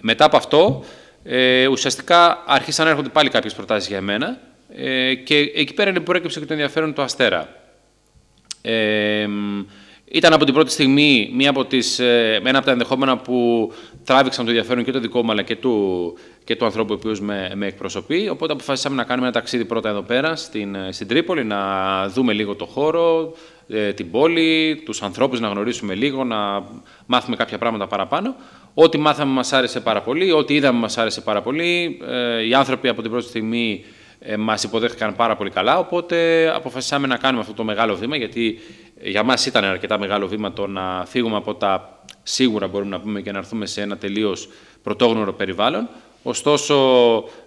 μετά 0.01 0.25
από 0.25 0.37
αυτό, 0.37 0.83
ε, 1.29 1.67
ουσιαστικά 1.67 2.43
άρχισαν 2.45 2.85
να 2.85 2.91
έρχονται 2.91 3.09
πάλι 3.09 3.29
κάποιες 3.29 3.53
προτάσεις 3.53 3.89
για 3.89 4.01
μένα 4.01 4.39
ε, 4.75 5.13
και 5.13 5.37
εκεί 5.37 5.73
πέρα 5.73 5.89
είναι 5.89 5.99
που 5.99 6.05
προέκυψε 6.05 6.39
και 6.39 6.45
το 6.45 6.53
ενδιαφέρον 6.53 6.93
του 6.93 7.01
Αστέρα. 7.01 7.49
Ε, 8.61 9.27
ήταν 10.11 10.33
από 10.33 10.45
την 10.45 10.53
πρώτη 10.53 10.71
στιγμή 10.71 11.29
μία 11.33 11.49
από 11.49 11.65
τις, 11.65 11.99
ε, 11.99 12.41
ένα 12.43 12.57
από 12.57 12.65
τα 12.65 12.71
ενδεχόμενα 12.71 13.17
που 13.17 13.71
τράβηξαν 14.03 14.45
το 14.45 14.51
ενδιαφέρον 14.51 14.83
και 14.83 14.91
το 14.91 14.99
δικό 14.99 15.23
μου 15.23 15.31
αλλά 15.31 15.41
και 15.41 15.55
του, 15.55 16.13
και 16.43 16.55
του 16.55 16.65
ανθρώπου 16.65 16.93
ο 16.93 16.95
οποίος 16.95 17.21
με, 17.21 17.51
με 17.55 17.65
εκπροσωπεί. 17.65 18.29
Οπότε 18.29 18.53
αποφασίσαμε 18.53 18.95
να 18.95 19.03
κάνουμε 19.03 19.27
ένα 19.27 19.35
ταξίδι 19.35 19.65
πρώτα 19.65 19.89
εδώ 19.89 20.01
πέρα 20.01 20.35
στην, 20.35 20.75
στην 20.89 21.07
Τρίπολη, 21.07 21.43
να 21.43 21.59
δούμε 22.07 22.33
λίγο 22.33 22.55
το 22.55 22.65
χώρο, 22.65 23.33
ε, 23.67 23.93
την 23.93 24.11
πόλη, 24.11 24.81
τους 24.85 25.01
ανθρώπους 25.01 25.39
να 25.39 25.47
γνωρίσουμε 25.47 25.93
λίγο, 25.93 26.23
να 26.23 26.63
μάθουμε 27.05 27.35
κάποια 27.35 27.57
πράγματα 27.57 27.87
παραπάνω. 27.87 28.35
Ό,τι 28.73 28.97
μάθαμε 28.97 29.31
μας 29.31 29.53
άρεσε 29.53 29.79
πάρα 29.79 30.01
πολύ, 30.01 30.31
ό,τι 30.31 30.53
είδαμε 30.53 30.79
μας 30.79 30.97
άρεσε 30.97 31.21
πάρα 31.21 31.41
πολύ. 31.41 31.99
Ε, 32.07 32.47
οι 32.47 32.53
άνθρωποι 32.53 32.87
από 32.87 33.01
την 33.01 33.11
πρώτη 33.11 33.27
στιγμή 33.27 33.83
ε, 34.19 34.37
μας 34.37 34.63
υποδέχτηκαν 34.63 35.15
πάρα 35.15 35.35
πολύ 35.35 35.49
καλά, 35.49 35.79
οπότε 35.79 36.47
αποφασίσαμε 36.55 37.07
να 37.07 37.17
κάνουμε 37.17 37.41
αυτό 37.41 37.53
το 37.53 37.63
μεγάλο 37.63 37.95
βήμα, 37.95 38.15
γιατί 38.15 38.59
για 39.01 39.23
μας 39.23 39.45
ήταν 39.45 39.63
αρκετά 39.63 39.99
μεγάλο 39.99 40.27
βήμα 40.27 40.53
το 40.53 40.67
να 40.67 41.05
φύγουμε 41.07 41.35
από 41.35 41.55
τα 41.55 41.99
σίγουρα 42.23 42.67
μπορούμε 42.67 42.89
να 42.89 42.99
πούμε 42.99 43.21
και 43.21 43.31
να 43.31 43.37
έρθουμε 43.37 43.65
σε 43.65 43.81
ένα 43.81 43.97
τελείως 43.97 44.49
πρωτόγνωρο 44.83 45.33
περιβάλλον. 45.33 45.89
Ωστόσο, 46.23 46.75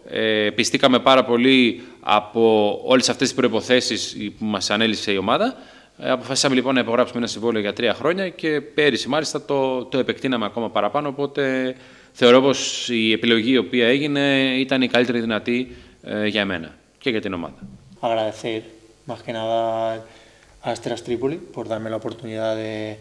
ε, 0.09 0.51
πιστήκαμε 0.55 0.99
πάρα 0.99 1.25
πολύ 1.25 1.83
από 2.01 2.73
όλες 2.85 3.09
αυτές 3.09 3.27
τις 3.27 3.37
προϋποθέσεις 3.37 4.16
που 4.38 4.44
μας 4.44 4.71
ανέλησε 4.71 5.12
η 5.12 5.16
ομάδα 5.16 5.57
ε, 6.03 6.11
αποφασίσαμε 6.11 6.55
λοιπόν 6.55 6.75
να 6.75 6.81
υπογράψουμε 6.81 7.18
ένα 7.18 7.27
συμβόλαιο 7.27 7.61
για 7.61 7.73
τρία 7.73 7.94
χρόνια 7.94 8.29
και 8.29 8.61
πέρυσι 8.61 9.09
μάλιστα 9.09 9.44
το, 9.44 9.85
το 9.85 9.99
επεκτείναμε 9.99 10.44
ακόμα 10.44 10.71
παραπάνω. 10.71 11.09
Οπότε 11.09 11.75
θεωρώ 12.12 12.40
πως 12.40 12.88
η 12.88 13.12
επιλογή 13.12 13.53
η 13.53 13.57
οποία 13.57 13.87
έγινε 13.87 14.55
ήταν 14.59 14.83
η 14.83 14.88
καλύτερη 14.88 15.21
δυνατή 15.21 15.77
eh, 16.05 16.31
Yamena. 16.33 16.77
¿Qué 16.99 17.13
te 17.21 17.31
nos? 17.31 17.55
Agradecer 18.01 18.65
más 19.07 19.23
que 19.23 19.33
nada 19.33 19.95
a 19.95 20.71
Astras 20.71 21.03
Tripoli 21.03 21.37
por 21.37 21.69
darme 21.69 21.91
la 21.91 21.97
oportunidad 21.97 22.57
de, 22.57 22.99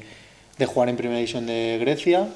de 0.57 0.65
jugar 0.65 0.89
en 0.89 0.97
Primera 0.97 1.17
División 1.17 1.45
de 1.45 1.77
Grecia 1.79 2.27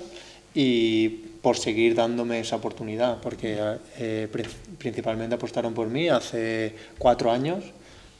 y 0.54 1.10
por 1.42 1.58
seguir 1.58 1.94
dándome 1.94 2.40
esa 2.40 2.56
oportunidad, 2.56 3.20
porque 3.22 3.60
eh, 3.98 4.30
principalmente 4.78 5.36
apostaron 5.36 5.74
por 5.74 5.88
mí 5.88 6.08
hace 6.08 6.74
cuatro 6.98 7.32
años, 7.32 7.66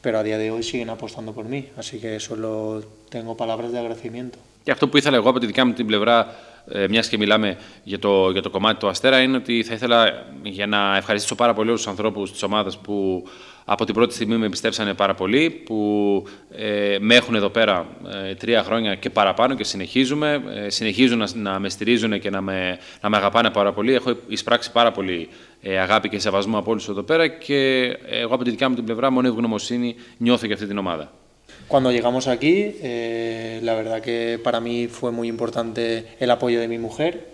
pero 0.02 0.20
a 0.20 0.24
día 0.24 0.38
de 0.38 0.52
hoy 0.52 0.62
siguen 0.62 0.90
apostando 0.90 1.34
por 1.34 1.46
mí, 1.46 1.70
así 1.78 2.00
que 2.00 2.20
solo 2.20 2.84
tengo 3.10 3.38
palabras 3.38 3.72
de 3.72 3.80
agradecimiento. 3.80 4.40
Και 4.64 4.72
αυτό 4.72 4.88
που 4.88 4.98
ήθελα 4.98 5.16
εγώ 5.16 5.30
από 5.30 5.40
τη 5.40 5.46
δικιά 5.46 5.66
μου 5.66 5.74
την 5.74 5.86
πλευρά, 5.86 6.36
ε, 6.68 6.88
μιας 6.90 7.08
και 7.08 7.18
μιλάμε 7.18 7.58
για 7.84 8.00
το, 8.00 8.30
για 8.32 8.42
το 8.42 8.50
κομμάτι 8.50 8.80
του 8.80 8.88
Αστέρα, 8.88 9.22
είναι 9.22 9.38
ότι 9.38 9.64
θα 9.64 9.74
ήθελα 9.74 10.26
για 10.44 10.68
να 10.68 10.98
ευχαριστήσω 10.98 11.36
πάρα 11.36 11.54
πολύ 11.54 11.68
όλους 11.68 11.82
τους 11.82 11.90
ανθρώπους 11.90 12.32
της 12.32 12.44
ομάδας 12.44 12.78
που 12.78 13.24
από 13.66 13.86
την 13.86 13.94
πρώτη 13.94 14.14
στιγμή 14.14 14.38
με 14.38 14.46
εμπιστεύσανε 14.46 14.94
πάρα 14.94 15.14
πολύ, 15.14 15.50
που 15.50 16.24
ε, 16.52 16.98
με 17.00 17.16
έχουν 17.16 17.36
εδώ 17.36 17.50
πέρα 17.50 17.88
ε, 18.28 18.36
τρία 18.36 18.64
χρόνια 18.64 18.96
και 18.96 19.10
παραπάνω 19.10 19.56
και 19.56 19.64
συνεχίζουμε. 19.64 20.44
Ε, 20.66 20.70
συνεχίζουν 20.70 21.18
να, 21.18 21.28
να 21.34 21.60
με 21.60 21.70
στηρίζουν 21.70 22.20
και 22.20 22.30
να 22.30 22.42
με, 22.42 22.80
να 23.02 23.10
με 23.10 23.18
αγαπάνε 23.18 23.50
πάρα 23.50 23.74
πολύ. 23.74 23.94
Έχω 23.94 24.16
εισπράξει 24.28 24.72
πάρα 24.72 24.92
πολύ 24.92 25.30
ε, 25.62 25.80
αγάπη 25.80 26.10
και 26.10 26.20
σεβασμό 26.20 26.58
από 26.58 26.72
όλους 26.72 26.88
εδώ 26.88 27.04
πέρα 27.04 27.28
και 27.28 27.82
εγώ 28.10 28.34
από 28.34 28.44
τη 28.44 28.50
δικιά 28.50 28.70
μου 28.70 28.76
την 28.76 28.84
πλευρά 28.84 29.10
μόνο 29.10 29.28
ευγνωμοσύνη 29.28 29.96
νιώθω 30.18 30.46
για 30.46 30.56
αυτή 30.56 30.68
την 30.68 30.78
ομάδα. 30.78 31.12
Cuando 31.74 31.92
llegamos 31.92 32.28
aquí, 32.28 32.76
eh, 32.84 33.60
la 33.64 33.74
verdad 33.74 34.00
que 34.00 34.40
para 34.44 34.60
mí 34.60 34.88
fue 34.88 35.12
muy 35.12 35.28
importante 35.28 36.06
el 36.20 36.30
apoyo 36.30 36.60
de 36.60 36.68
mi 36.68 36.78
mujer, 36.78 37.30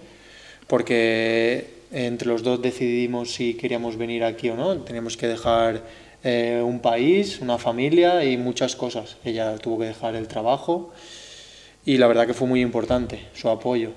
porque 0.66 1.68
entre 1.92 2.30
los 2.30 2.42
dos 2.42 2.62
decidimos 2.62 3.34
si 3.34 3.56
queríamos 3.56 3.98
venir 3.98 4.24
aquí 4.24 4.50
o 4.50 4.56
no. 4.56 4.78
Teníamos 4.78 5.18
que 5.18 5.28
dejar 5.28 5.84
eh, 6.24 6.62
un 6.64 6.80
país, 6.80 7.42
una 7.42 7.58
familia 7.58 8.24
y 8.24 8.38
muchas 8.38 8.78
cosas. 8.78 9.18
Ella 9.26 9.58
tuvo 9.58 9.80
que 9.80 9.88
dejar 9.88 10.16
el 10.16 10.30
trabajo 10.30 10.94
y 11.86 11.98
la 11.98 12.08
verdad 12.08 12.26
que 12.26 12.34
fue 12.34 12.48
muy 12.48 12.62
importante 12.62 13.20
su 13.34 13.50
apoyo. 13.50 13.92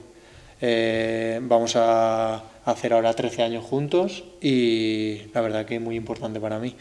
Eh, 0.60 1.38
vamos 1.40 1.76
a 1.76 2.42
hacer 2.64 2.94
ahora 2.94 3.14
13 3.14 3.44
años 3.44 3.64
juntos 3.64 4.24
y 4.40 5.20
la 5.32 5.40
verdad 5.40 5.66
que 5.66 5.76
es 5.76 5.80
muy 5.80 5.94
importante 5.94 6.40
para 6.40 6.58
mí. 6.58 6.74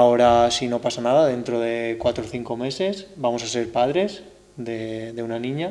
Ahora, 0.00 0.50
si 0.50 0.66
no 0.66 0.80
pasa 0.80 1.00
nada, 1.00 1.28
dentro 1.28 1.60
de 1.60 1.96
4 2.00 2.24
o 2.24 2.26
5 2.26 2.56
meses 2.56 3.06
vamos 3.14 3.44
a 3.44 3.46
ser 3.46 3.70
padres 3.70 4.24
de, 4.56 5.12
de 5.12 5.22
una 5.22 5.38
niña 5.38 5.68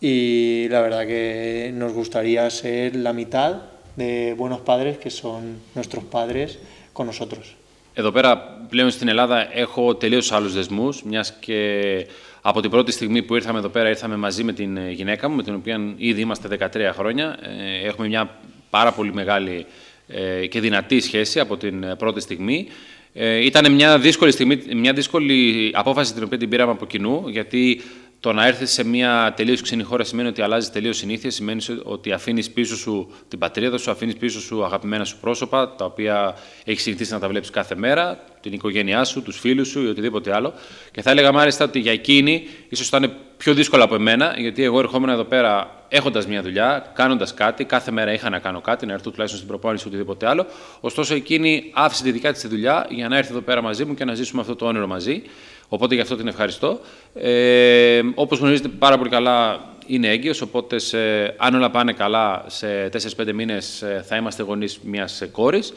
y 0.00 0.68
la 0.68 0.80
verdad 0.80 1.04
que 1.12 1.72
nos 1.74 1.92
gustaría 1.92 2.48
ser 2.50 2.94
la 2.94 3.12
mitad 3.12 3.62
de 3.96 4.34
buenos 4.40 4.60
padres 4.60 4.96
que 4.98 5.10
son 5.10 5.40
nuestros 5.74 6.04
padres 6.04 6.58
con 6.92 7.06
nosotros. 7.06 7.56
Εδώ 7.94 8.10
πέρα 8.10 8.38
πλέον 8.68 8.90
στην 8.90 9.08
Ελλάδα 9.08 9.48
έχω 9.56 9.94
τελείω 9.94 10.20
άλλου 10.30 10.48
δεσμού, 10.48 10.88
μια 11.04 11.24
και 11.40 12.06
από 12.40 12.60
την 12.60 12.70
πρώτη 12.70 12.92
στιγμή 12.92 13.22
που 13.22 13.34
ήρθαμε 13.34 13.58
εδώ 13.58 13.68
πέρα 13.68 13.88
ήρθαμε 13.88 14.16
μαζί 14.16 14.44
με 14.44 14.52
την 14.52 14.90
γυναίκα 14.90 15.28
μου, 15.28 15.36
με 15.36 15.42
την 15.42 15.54
οποία 15.54 15.94
ήδη 15.96 16.20
είμαστε 16.20 16.70
13 16.72 16.90
χρόνια. 16.92 17.38
Ε, 17.42 17.86
έχουμε 17.86 18.06
μια 18.06 18.30
πάρα 18.70 18.92
πολύ 18.92 19.12
μεγάλη 19.12 19.66
ε, 20.08 20.46
και 20.46 20.60
δυνατή 20.60 21.00
σχέση 21.00 21.40
από 21.40 21.56
την 21.56 21.96
πρώτη 21.96 22.20
στιγμή. 22.20 22.68
Ε, 23.12 23.44
ήταν 23.44 23.72
μια 23.72 23.98
δύσκολη, 23.98 24.32
στιγμή, 24.32 24.62
μια 24.76 24.92
δύσκολη 24.92 25.70
απόφαση 25.74 26.14
την 26.14 26.22
οποία 26.22 26.38
την 26.38 26.48
πήραμε 26.48 26.72
από 26.72 26.86
κοινού, 26.86 27.28
γιατί 27.28 27.80
το 28.20 28.32
να 28.32 28.46
έρθεις 28.46 28.70
σε 28.70 28.84
μια 28.84 29.32
τελείως 29.36 29.60
ξένη 29.60 29.82
χώρα 29.82 30.04
σημαίνει 30.04 30.28
ότι 30.28 30.42
αλλάζεις 30.42 30.70
τελείως 30.70 30.96
συνήθεια, 30.96 31.30
σημαίνει 31.30 31.64
ότι 31.82 32.12
αφήνεις 32.12 32.50
πίσω 32.50 32.76
σου 32.76 33.12
την 33.28 33.38
πατρίδα 33.38 33.78
σου, 33.78 33.90
αφήνεις 33.90 34.16
πίσω 34.16 34.40
σου 34.40 34.64
αγαπημένα 34.64 35.04
σου 35.04 35.16
πρόσωπα, 35.20 35.74
τα 35.74 35.84
οποία 35.84 36.36
έχεις 36.64 36.82
συνηθίσει 36.82 37.12
να 37.12 37.18
τα 37.18 37.28
βλέπεις 37.28 37.50
κάθε 37.50 37.74
μέρα, 37.74 38.24
την 38.40 38.52
οικογένειά 38.52 39.04
σου, 39.04 39.22
τους 39.22 39.38
φίλους 39.38 39.68
σου 39.68 39.82
ή 39.82 39.86
οτιδήποτε 39.86 40.34
άλλο. 40.34 40.54
Και 40.90 41.02
θα 41.02 41.10
έλεγα 41.10 41.32
μάλιστα 41.32 41.64
ότι 41.64 41.78
για 41.78 41.92
εκείνη 41.92 42.46
ίσως 42.68 42.88
θα 42.88 42.96
είναι 42.96 43.10
πιο 43.40 43.54
δύσκολο 43.54 43.84
από 43.84 43.94
εμένα, 43.94 44.34
γιατί 44.36 44.64
εγώ 44.64 44.78
ερχόμουν 44.78 45.08
εδώ 45.08 45.24
πέρα 45.24 45.70
έχοντας 45.88 46.26
μια 46.26 46.42
δουλειά, 46.42 46.92
κάνοντας 46.94 47.34
κάτι, 47.34 47.64
κάθε 47.64 47.90
μέρα 47.90 48.12
είχα 48.12 48.30
να 48.30 48.38
κάνω 48.38 48.60
κάτι, 48.60 48.86
να 48.86 48.92
έρθω 48.92 49.10
τουλάχιστον 49.10 49.42
στην 49.42 49.50
προπόνηση 49.50 49.84
ή 49.84 49.88
οτιδήποτε 49.88 50.28
άλλο. 50.28 50.46
Ωστόσο, 50.80 51.14
εκείνη 51.14 51.70
άφησε 51.74 52.02
τη 52.02 52.10
δικιά 52.10 52.32
της 52.32 52.46
δουλειά 52.48 52.86
για 52.90 53.08
να 53.08 53.16
έρθει 53.16 53.30
εδώ 53.30 53.40
πέρα 53.40 53.62
μαζί 53.62 53.84
μου 53.84 53.94
και 53.94 54.04
να 54.04 54.14
ζήσουμε 54.14 54.40
αυτό 54.40 54.56
το 54.56 54.66
όνειρο 54.66 54.86
μαζί. 54.86 55.22
Οπότε 55.68 55.94
γι' 55.94 56.00
αυτό 56.00 56.16
την 56.16 56.26
ευχαριστώ. 56.26 56.80
Ε, 57.14 58.00
Όπως 58.14 58.38
γνωρίζετε 58.38 58.68
πάρα 58.68 58.98
πολύ 58.98 59.10
καλά, 59.10 59.60
είναι 59.86 60.08
έγκυος, 60.08 60.40
οπότε 60.40 60.78
σε, 60.78 60.98
αν 61.36 61.54
όλα 61.54 61.70
πάνε 61.70 61.92
καλά, 61.92 62.44
σε 62.46 62.90
4-5 63.16 63.32
μήνες 63.32 63.82
ε, 63.82 64.04
θα 64.08 64.16
είμαστε 64.16 64.42
γονείς 64.42 64.78
μιας 64.82 65.22
κόρης. 65.32 65.72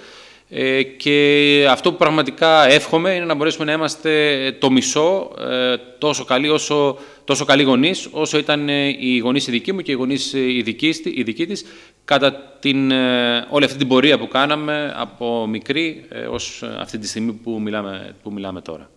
Ε, 0.49 0.83
και 0.83 1.67
αυτό 1.69 1.91
που 1.91 1.97
πραγματικά 1.97 2.67
εύχομαι 2.67 3.11
είναι 3.11 3.25
να 3.25 3.33
μπορέσουμε 3.33 3.65
να 3.65 3.71
είμαστε 3.71 4.11
το 4.59 4.71
μισό 4.71 5.31
ε, 5.39 5.75
τόσο 5.97 6.25
καλοί, 6.25 6.49
όσο, 6.49 6.97
τόσο 7.23 7.45
καλοί 7.45 7.63
γονείς, 7.63 8.07
όσο 8.11 8.37
ήταν 8.37 8.67
οι 8.99 9.17
γονείς 9.23 9.47
οι 9.47 9.51
δικοί 9.51 9.71
μου 9.71 9.81
και 9.81 9.91
οι 9.91 9.95
γονείς 9.95 10.33
οι 10.33 10.61
δικοί, 10.61 10.95
οι 11.03 11.23
δικοί 11.23 11.45
της, 11.45 11.65
κατά 12.05 12.57
την, 12.59 12.91
όλη 13.49 13.65
αυτή 13.65 13.77
την 13.77 13.87
πορεία 13.87 14.19
που 14.19 14.27
κάναμε 14.27 14.93
από 14.95 15.47
μικρή 15.47 16.05
ως 16.29 16.63
αυτή 16.79 16.97
τη 16.97 17.07
στιγμή 17.07 17.31
που 17.31 17.61
μιλάμε, 17.61 18.15
που 18.23 18.31
μιλάμε 18.31 18.61
τώρα. 18.61 18.89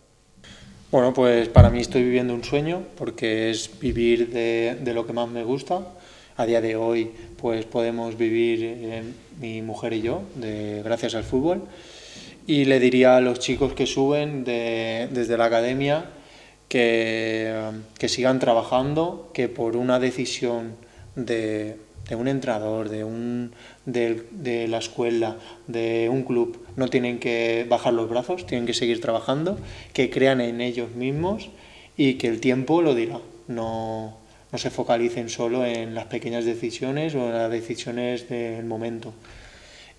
Bueno, 0.90 1.12
pues 1.12 1.48
para 1.48 1.68
mí 1.68 1.80
estoy 1.80 2.04
viviendo 2.04 2.32
un 2.32 2.44
sueño 2.44 2.82
porque 2.96 3.50
es 3.50 3.70
vivir 3.80 4.30
de, 4.30 4.92
lo 4.94 5.04
que 5.04 5.12
más 5.12 5.28
me 5.28 5.42
gusta. 5.42 5.80
A 6.37 6.46
día 6.46 6.61
de 6.61 6.76
hoy 6.76 7.11
pues 7.40 7.64
podemos 7.64 8.16
vivir 8.16 8.62
eh, 8.62 9.02
mi 9.40 9.62
mujer 9.62 9.92
y 9.92 10.03
yo 10.03 10.22
gracias 10.85 11.14
al 11.14 11.25
fútbol. 11.25 11.62
Y 12.46 12.64
le 12.64 12.79
diría 12.79 13.16
a 13.16 13.20
los 13.20 13.40
chicos 13.40 13.72
que 13.75 13.87
suben 13.87 14.44
desde 14.44 15.37
la 15.37 15.46
academia 15.46 16.11
que, 16.68 17.53
que 17.99 18.09
sigan 18.09 18.38
trabajando, 18.38 19.31
que 19.35 19.49
por 19.49 19.77
una 19.77 19.99
decisión 19.99 20.77
de, 21.16 21.77
de 22.09 22.16
un 22.16 22.29
entrenador, 22.29 22.88
de, 22.88 23.05
un, 23.05 23.53
de, 23.85 24.68
la 24.68 24.79
escuela, 24.79 25.37
de 25.66 26.09
un 26.09 26.22
club, 26.22 26.64
no 26.77 26.88
tienen 26.88 27.18
que 27.18 27.66
bajar 27.68 27.94
los 27.94 28.09
brazos, 28.09 28.46
tienen 28.46 28.66
que 28.66 28.75
seguir 28.75 29.01
trabajando, 29.01 29.59
que 29.92 30.11
crean 30.11 30.40
en 30.40 30.61
ellos 30.61 30.94
mismos 30.94 31.49
y 31.96 32.14
que 32.14 32.29
el 32.29 32.40
tiempo 32.40 32.83
lo 32.83 32.94
dirá. 32.94 33.18
No, 33.49 34.18
no 34.57 34.61
se 34.61 34.71
focalicen 34.71 35.29
solo 35.29 35.66
en 35.66 35.95
las 35.95 36.07
pequeñas 36.07 36.47
decisiones 36.47 37.14
o 37.14 37.27
en 37.27 37.35
las 37.35 37.51
decisiones 37.51 38.27
del 38.31 38.64
momento. 38.64 39.12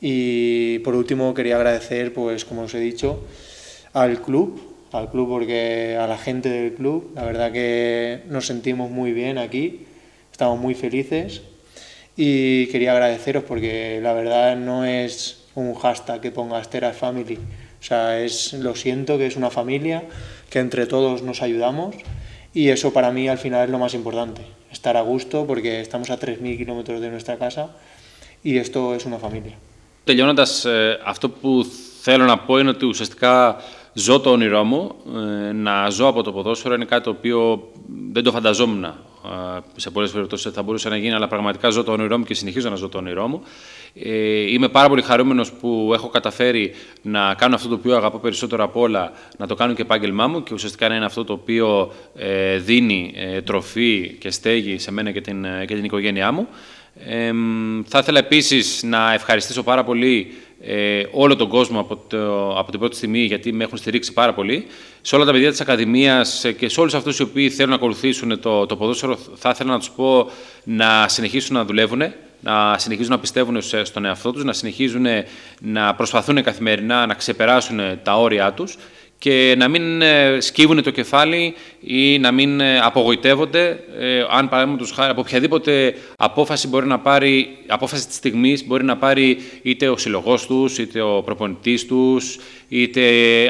Y 0.01 0.79
por 0.79 0.95
último 0.95 1.35
quería 1.35 1.57
agradecer, 1.57 2.11
pues 2.11 2.43
como 2.43 2.63
os 2.63 2.73
he 2.73 2.79
dicho, 2.79 3.23
al 3.93 4.19
club, 4.19 4.59
al 4.93 5.11
club 5.11 5.29
porque 5.29 5.95
a 6.01 6.07
la 6.07 6.17
gente 6.17 6.49
del 6.49 6.73
club, 6.73 7.11
la 7.13 7.23
verdad 7.23 7.51
que 7.51 8.23
nos 8.29 8.47
sentimos 8.47 8.89
muy 8.89 9.11
bien 9.11 9.37
aquí, 9.37 9.85
estamos 10.31 10.59
muy 10.59 10.73
felices 10.73 11.43
y 12.15 12.65
quería 12.71 12.93
agradeceros 12.93 13.43
porque 13.43 13.99
la 14.01 14.13
verdad 14.13 14.57
no 14.57 14.85
es 14.85 15.43
un 15.53 15.75
hashtag 15.75 16.19
que 16.19 16.31
ponga 16.31 16.59
Esteras 16.59 16.97
Family. 16.97 17.35
O 17.79 17.83
sea, 17.83 18.19
es, 18.19 18.53
lo 18.53 18.75
siento 18.75 19.19
que 19.19 19.27
es 19.27 19.35
una 19.35 19.51
familia, 19.51 20.05
que 20.49 20.57
entre 20.57 20.87
todos 20.87 21.21
nos 21.21 21.43
ayudamos 21.43 21.95
y 22.61 22.63
eso 22.75 22.87
para 22.97 23.09
mí 23.15 23.23
al 23.35 23.39
final 23.45 23.61
es 23.67 23.71
lo 23.75 23.79
más 23.85 23.93
importante. 23.99 24.41
Estar 24.77 24.95
a 25.01 25.03
gusto 25.11 25.35
porque 25.49 25.71
estamos 25.85 26.07
a 26.09 26.17
3.000 26.19 26.57
kilómetros 26.61 26.97
de 27.03 27.09
nuestra 27.15 27.35
casa 27.43 27.63
y 28.49 28.51
esto 28.65 28.79
es 28.95 29.05
una 29.05 29.19
familia. 29.25 29.55
Τελειώνοντας, 30.03 30.65
ε, 30.65 30.99
αυτό 31.05 31.29
που 31.29 31.65
θέλω 32.01 32.25
να 32.25 32.37
πω 32.37 32.59
είναι 32.59 32.69
ότι 32.69 32.85
ουσιαστικά 32.85 33.55
ζω 33.93 34.19
το 34.19 34.29
όνειρό 34.29 34.63
μου. 34.63 34.95
Ε, 35.15 35.51
να 35.51 35.89
ζω 35.89 36.07
από 36.07 36.23
το 36.23 36.31
ποδόσφαιρο 36.31 36.73
είναι 36.73 36.85
κάτι 36.85 37.03
το 37.03 37.09
οποίο 37.09 37.71
δεν 38.11 38.23
το 38.23 38.31
φανταζόμουν 38.31 38.93
σε 39.75 39.89
πολλές 39.89 40.11
περιπτώσεις 40.11 40.51
θα 40.51 40.61
μπορούσε 40.63 40.89
να 40.89 40.97
γίνει, 40.97 41.13
αλλά 41.13 41.27
πραγματικά 41.27 41.69
ζω 41.69 41.83
το 41.83 41.91
όνειρό 41.91 42.17
μου 42.17 42.23
και 42.23 42.33
συνεχίζω 42.33 42.69
να 42.69 42.75
ζω 42.75 42.89
το 42.89 42.97
όνειρό 42.97 43.27
μου. 43.27 43.41
Ε, 44.03 44.51
είμαι 44.51 44.67
πάρα 44.67 44.89
πολύ 44.89 45.01
χαρούμενος 45.01 45.51
που 45.51 45.91
έχω 45.93 46.07
καταφέρει 46.09 46.73
να 47.01 47.33
κάνω 47.33 47.55
αυτό 47.55 47.67
το 47.67 47.75
οποίο 47.75 47.95
αγαπώ 47.95 48.17
περισσότερο 48.17 48.63
από 48.63 48.79
όλα, 48.79 49.11
να 49.37 49.47
το 49.47 49.55
κάνω 49.55 49.73
και 49.73 49.81
επάγγελμά 49.81 50.27
μου 50.27 50.43
και 50.43 50.53
ουσιαστικά 50.53 50.87
να 50.87 50.95
είναι 50.95 51.05
αυτό 51.05 51.23
το 51.23 51.33
οποίο 51.33 51.93
ε, 52.15 52.57
δίνει 52.57 53.13
ε, 53.15 53.41
τροφή 53.41 54.15
και 54.19 54.31
στέγη 54.31 54.77
σε 54.77 54.91
μένα 54.91 55.11
και 55.11 55.21
την, 55.21 55.45
και 55.65 55.75
την 55.75 55.83
οικογένειά 55.83 56.31
μου. 56.31 56.47
Ε, 57.05 57.31
θα 57.85 57.99
ήθελα 57.99 58.19
επίσης 58.19 58.83
να 58.83 59.13
ευχαριστήσω 59.13 59.63
πάρα 59.63 59.83
πολύ 59.83 60.33
ε, 60.61 61.03
όλο 61.11 61.35
τον 61.35 61.47
κόσμο 61.47 61.79
από, 61.79 61.95
το, 62.07 62.57
από 62.57 62.71
την 62.71 62.79
πρώτη 62.79 62.95
στιγμή, 62.95 63.19
γιατί 63.19 63.53
με 63.53 63.63
έχουν 63.63 63.77
στηρίξει 63.77 64.13
πάρα 64.13 64.33
πολύ. 64.33 64.65
Σε 65.01 65.15
όλα 65.15 65.25
τα 65.25 65.31
παιδιά 65.31 65.49
της 65.49 65.61
Ακαδημίας 65.61 66.43
ε, 66.43 66.51
και 66.51 66.69
σε 66.69 66.79
όλους 66.79 66.93
αυτούς 66.93 67.19
οι 67.19 67.21
οποίοι 67.21 67.49
θέλουν 67.49 67.69
να 67.69 67.75
ακολουθήσουν 67.75 68.39
το, 68.39 68.65
το 68.65 68.75
ποδόσφαιρο, 68.75 69.17
θα 69.35 69.49
ήθελα 69.49 69.71
να 69.71 69.79
τους 69.79 69.89
πω 69.89 70.29
να 70.63 71.07
συνεχίσουν 71.07 71.55
να 71.55 71.65
δουλεύουν, 71.65 72.01
να 72.39 72.77
συνεχίζουν 72.77 73.11
να 73.11 73.19
πιστεύουν 73.19 73.61
στον 73.61 74.05
εαυτό 74.05 74.31
τους, 74.31 74.43
να 74.43 74.53
συνεχίζουν 74.53 75.05
να 75.61 75.95
προσπαθούν 75.95 76.43
καθημερινά 76.43 77.05
να 77.05 77.13
ξεπεράσουν 77.13 77.79
τα 78.03 78.19
όρια 78.19 78.53
τους 78.53 78.77
και 79.19 79.55
να 79.57 79.67
μην 79.67 80.01
ε, 80.01 80.37
σκύβουν 80.39 80.83
το 80.83 80.89
κεφάλι 80.89 81.53
ή 81.79 82.19
να 82.19 82.31
μην 82.31 82.59
ε, 82.59 82.79
απογοητεύονται 82.79 83.83
ε, 83.99 84.25
αν 84.29 84.49
παραδείγματος 84.49 84.91
χάρη 84.91 85.11
από 85.11 85.21
οποιαδήποτε 85.21 85.95
απόφαση 86.17 86.67
μπορεί 86.67 86.87
να 86.87 86.99
πάρει, 86.99 87.57
απόφαση 87.67 88.07
της 88.07 88.15
στιγμής 88.15 88.65
μπορεί 88.65 88.83
να 88.83 88.97
πάρει 88.97 89.37
είτε 89.61 89.89
ο 89.89 89.97
συλλογό 89.97 90.39
τους, 90.47 90.77
είτε 90.77 91.01
ο 91.01 91.21
προπονητής 91.21 91.85
τους, 91.85 92.39
είτε 92.67 93.01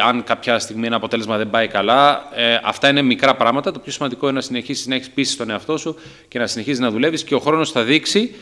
αν 0.07 0.23
κάποια 0.23 0.59
στιγμή 0.59 0.87
ένα 0.87 0.95
αποτέλεσμα 0.95 1.37
δεν 1.37 1.49
πάει 1.49 1.67
καλά. 1.67 2.29
αυτά 2.63 2.89
είναι 2.89 3.01
μικρά 3.01 3.35
πράγματα. 3.35 3.71
Το 3.71 3.79
πιο 3.79 3.91
σημαντικό 3.91 4.25
είναι 4.25 4.35
να 4.35 4.41
συνεχίσεις 4.41 4.87
να 4.87 4.95
έχεις 4.95 5.09
πίστη 5.09 5.33
στον 5.33 5.49
εαυτό 5.49 5.77
σου 5.77 5.95
και 6.27 6.39
να 6.39 6.47
συνεχίζεις 6.47 6.79
να 6.79 6.89
δουλεύεις 6.89 7.23
και 7.23 7.35
ο 7.35 7.39
χρόνος 7.39 7.71
θα 7.71 7.83
δείξει 7.83 8.35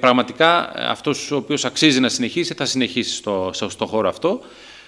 πραγματικά 0.00 0.72
αυτός 0.90 1.30
ο 1.30 1.36
οποίος 1.36 1.64
αξίζει 1.64 2.00
να 2.00 2.08
συνεχίσει 2.08 2.54
θα 2.54 2.64
συνεχίσει 2.64 3.14
στο, 3.14 3.50
στο 3.52 3.86
χώρο 3.86 4.08
αυτό. 4.08 4.40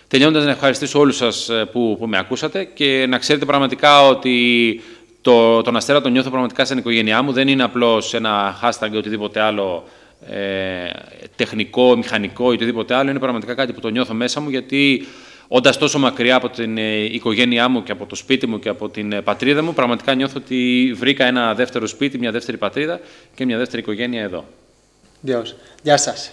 Τελειώνοντας 0.08 0.44
να 0.44 0.50
ευχαριστήσω 0.50 0.98
όλους 0.98 1.16
σας 1.16 1.48
ε, 1.48 1.64
που, 1.64 1.96
που 1.98 2.06
με 2.06 2.18
ακούσατε 2.18 2.64
και 2.64 3.06
να 3.08 3.18
ξέρετε 3.18 3.44
πραγματικά 3.44 4.06
ότι 4.06 4.80
το, 5.20 5.62
τον 5.62 5.76
Αστέρα 5.76 6.00
τον 6.00 6.12
νιώθω 6.12 6.30
πραγματικά 6.30 6.64
σαν 6.64 6.78
οικογένειά 6.78 7.22
μου. 7.22 7.32
Δεν 7.32 7.48
είναι 7.48 7.62
απλώς 7.62 8.14
ένα 8.14 8.58
hashtag 8.62 8.92
ή 8.92 8.96
οτιδήποτε 8.96 9.40
άλλο 9.40 9.88
ε, 10.30 10.90
τεχνικό, 11.36 11.96
μηχανικό 11.96 12.50
ή 12.50 12.54
οτιδήποτε 12.54 12.94
άλλο. 12.94 13.10
Είναι 13.10 13.18
πραγματικά 13.18 13.54
κάτι 13.54 13.72
που 13.72 13.80
το 13.80 13.88
νιώθω 13.88 14.14
μέσα 14.14 14.40
μου 14.40 14.48
γιατί 14.48 15.06
όντας 15.48 15.78
τόσο 15.78 15.98
μακριά 15.98 16.36
από 16.36 16.48
την 16.48 16.78
ε, 16.78 17.04
οικογένειά 17.04 17.68
μου 17.68 17.82
και 17.82 17.92
από 17.92 18.06
το 18.06 18.14
σπίτι 18.14 18.46
μου 18.46 18.58
και 18.58 18.68
από 18.68 18.88
την 18.88 19.12
ε, 19.12 19.20
πατρίδα 19.20 19.62
μου, 19.62 19.74
πραγματικά 19.74 20.14
νιώθω 20.14 20.34
ότι 20.36 20.92
βρήκα 20.96 21.24
ένα 21.24 21.54
δεύτερο 21.54 21.86
σπίτι, 21.86 22.18
μια 22.18 22.30
δεύτερη 22.30 22.56
πατρίδα 22.56 23.00
και 23.34 23.44
μια 23.44 23.58
δεύτερη 23.58 23.82
οικογένεια 23.82 24.22
εδώ. 24.22 24.44
Γεια 25.82 25.96
σας. 25.96 26.30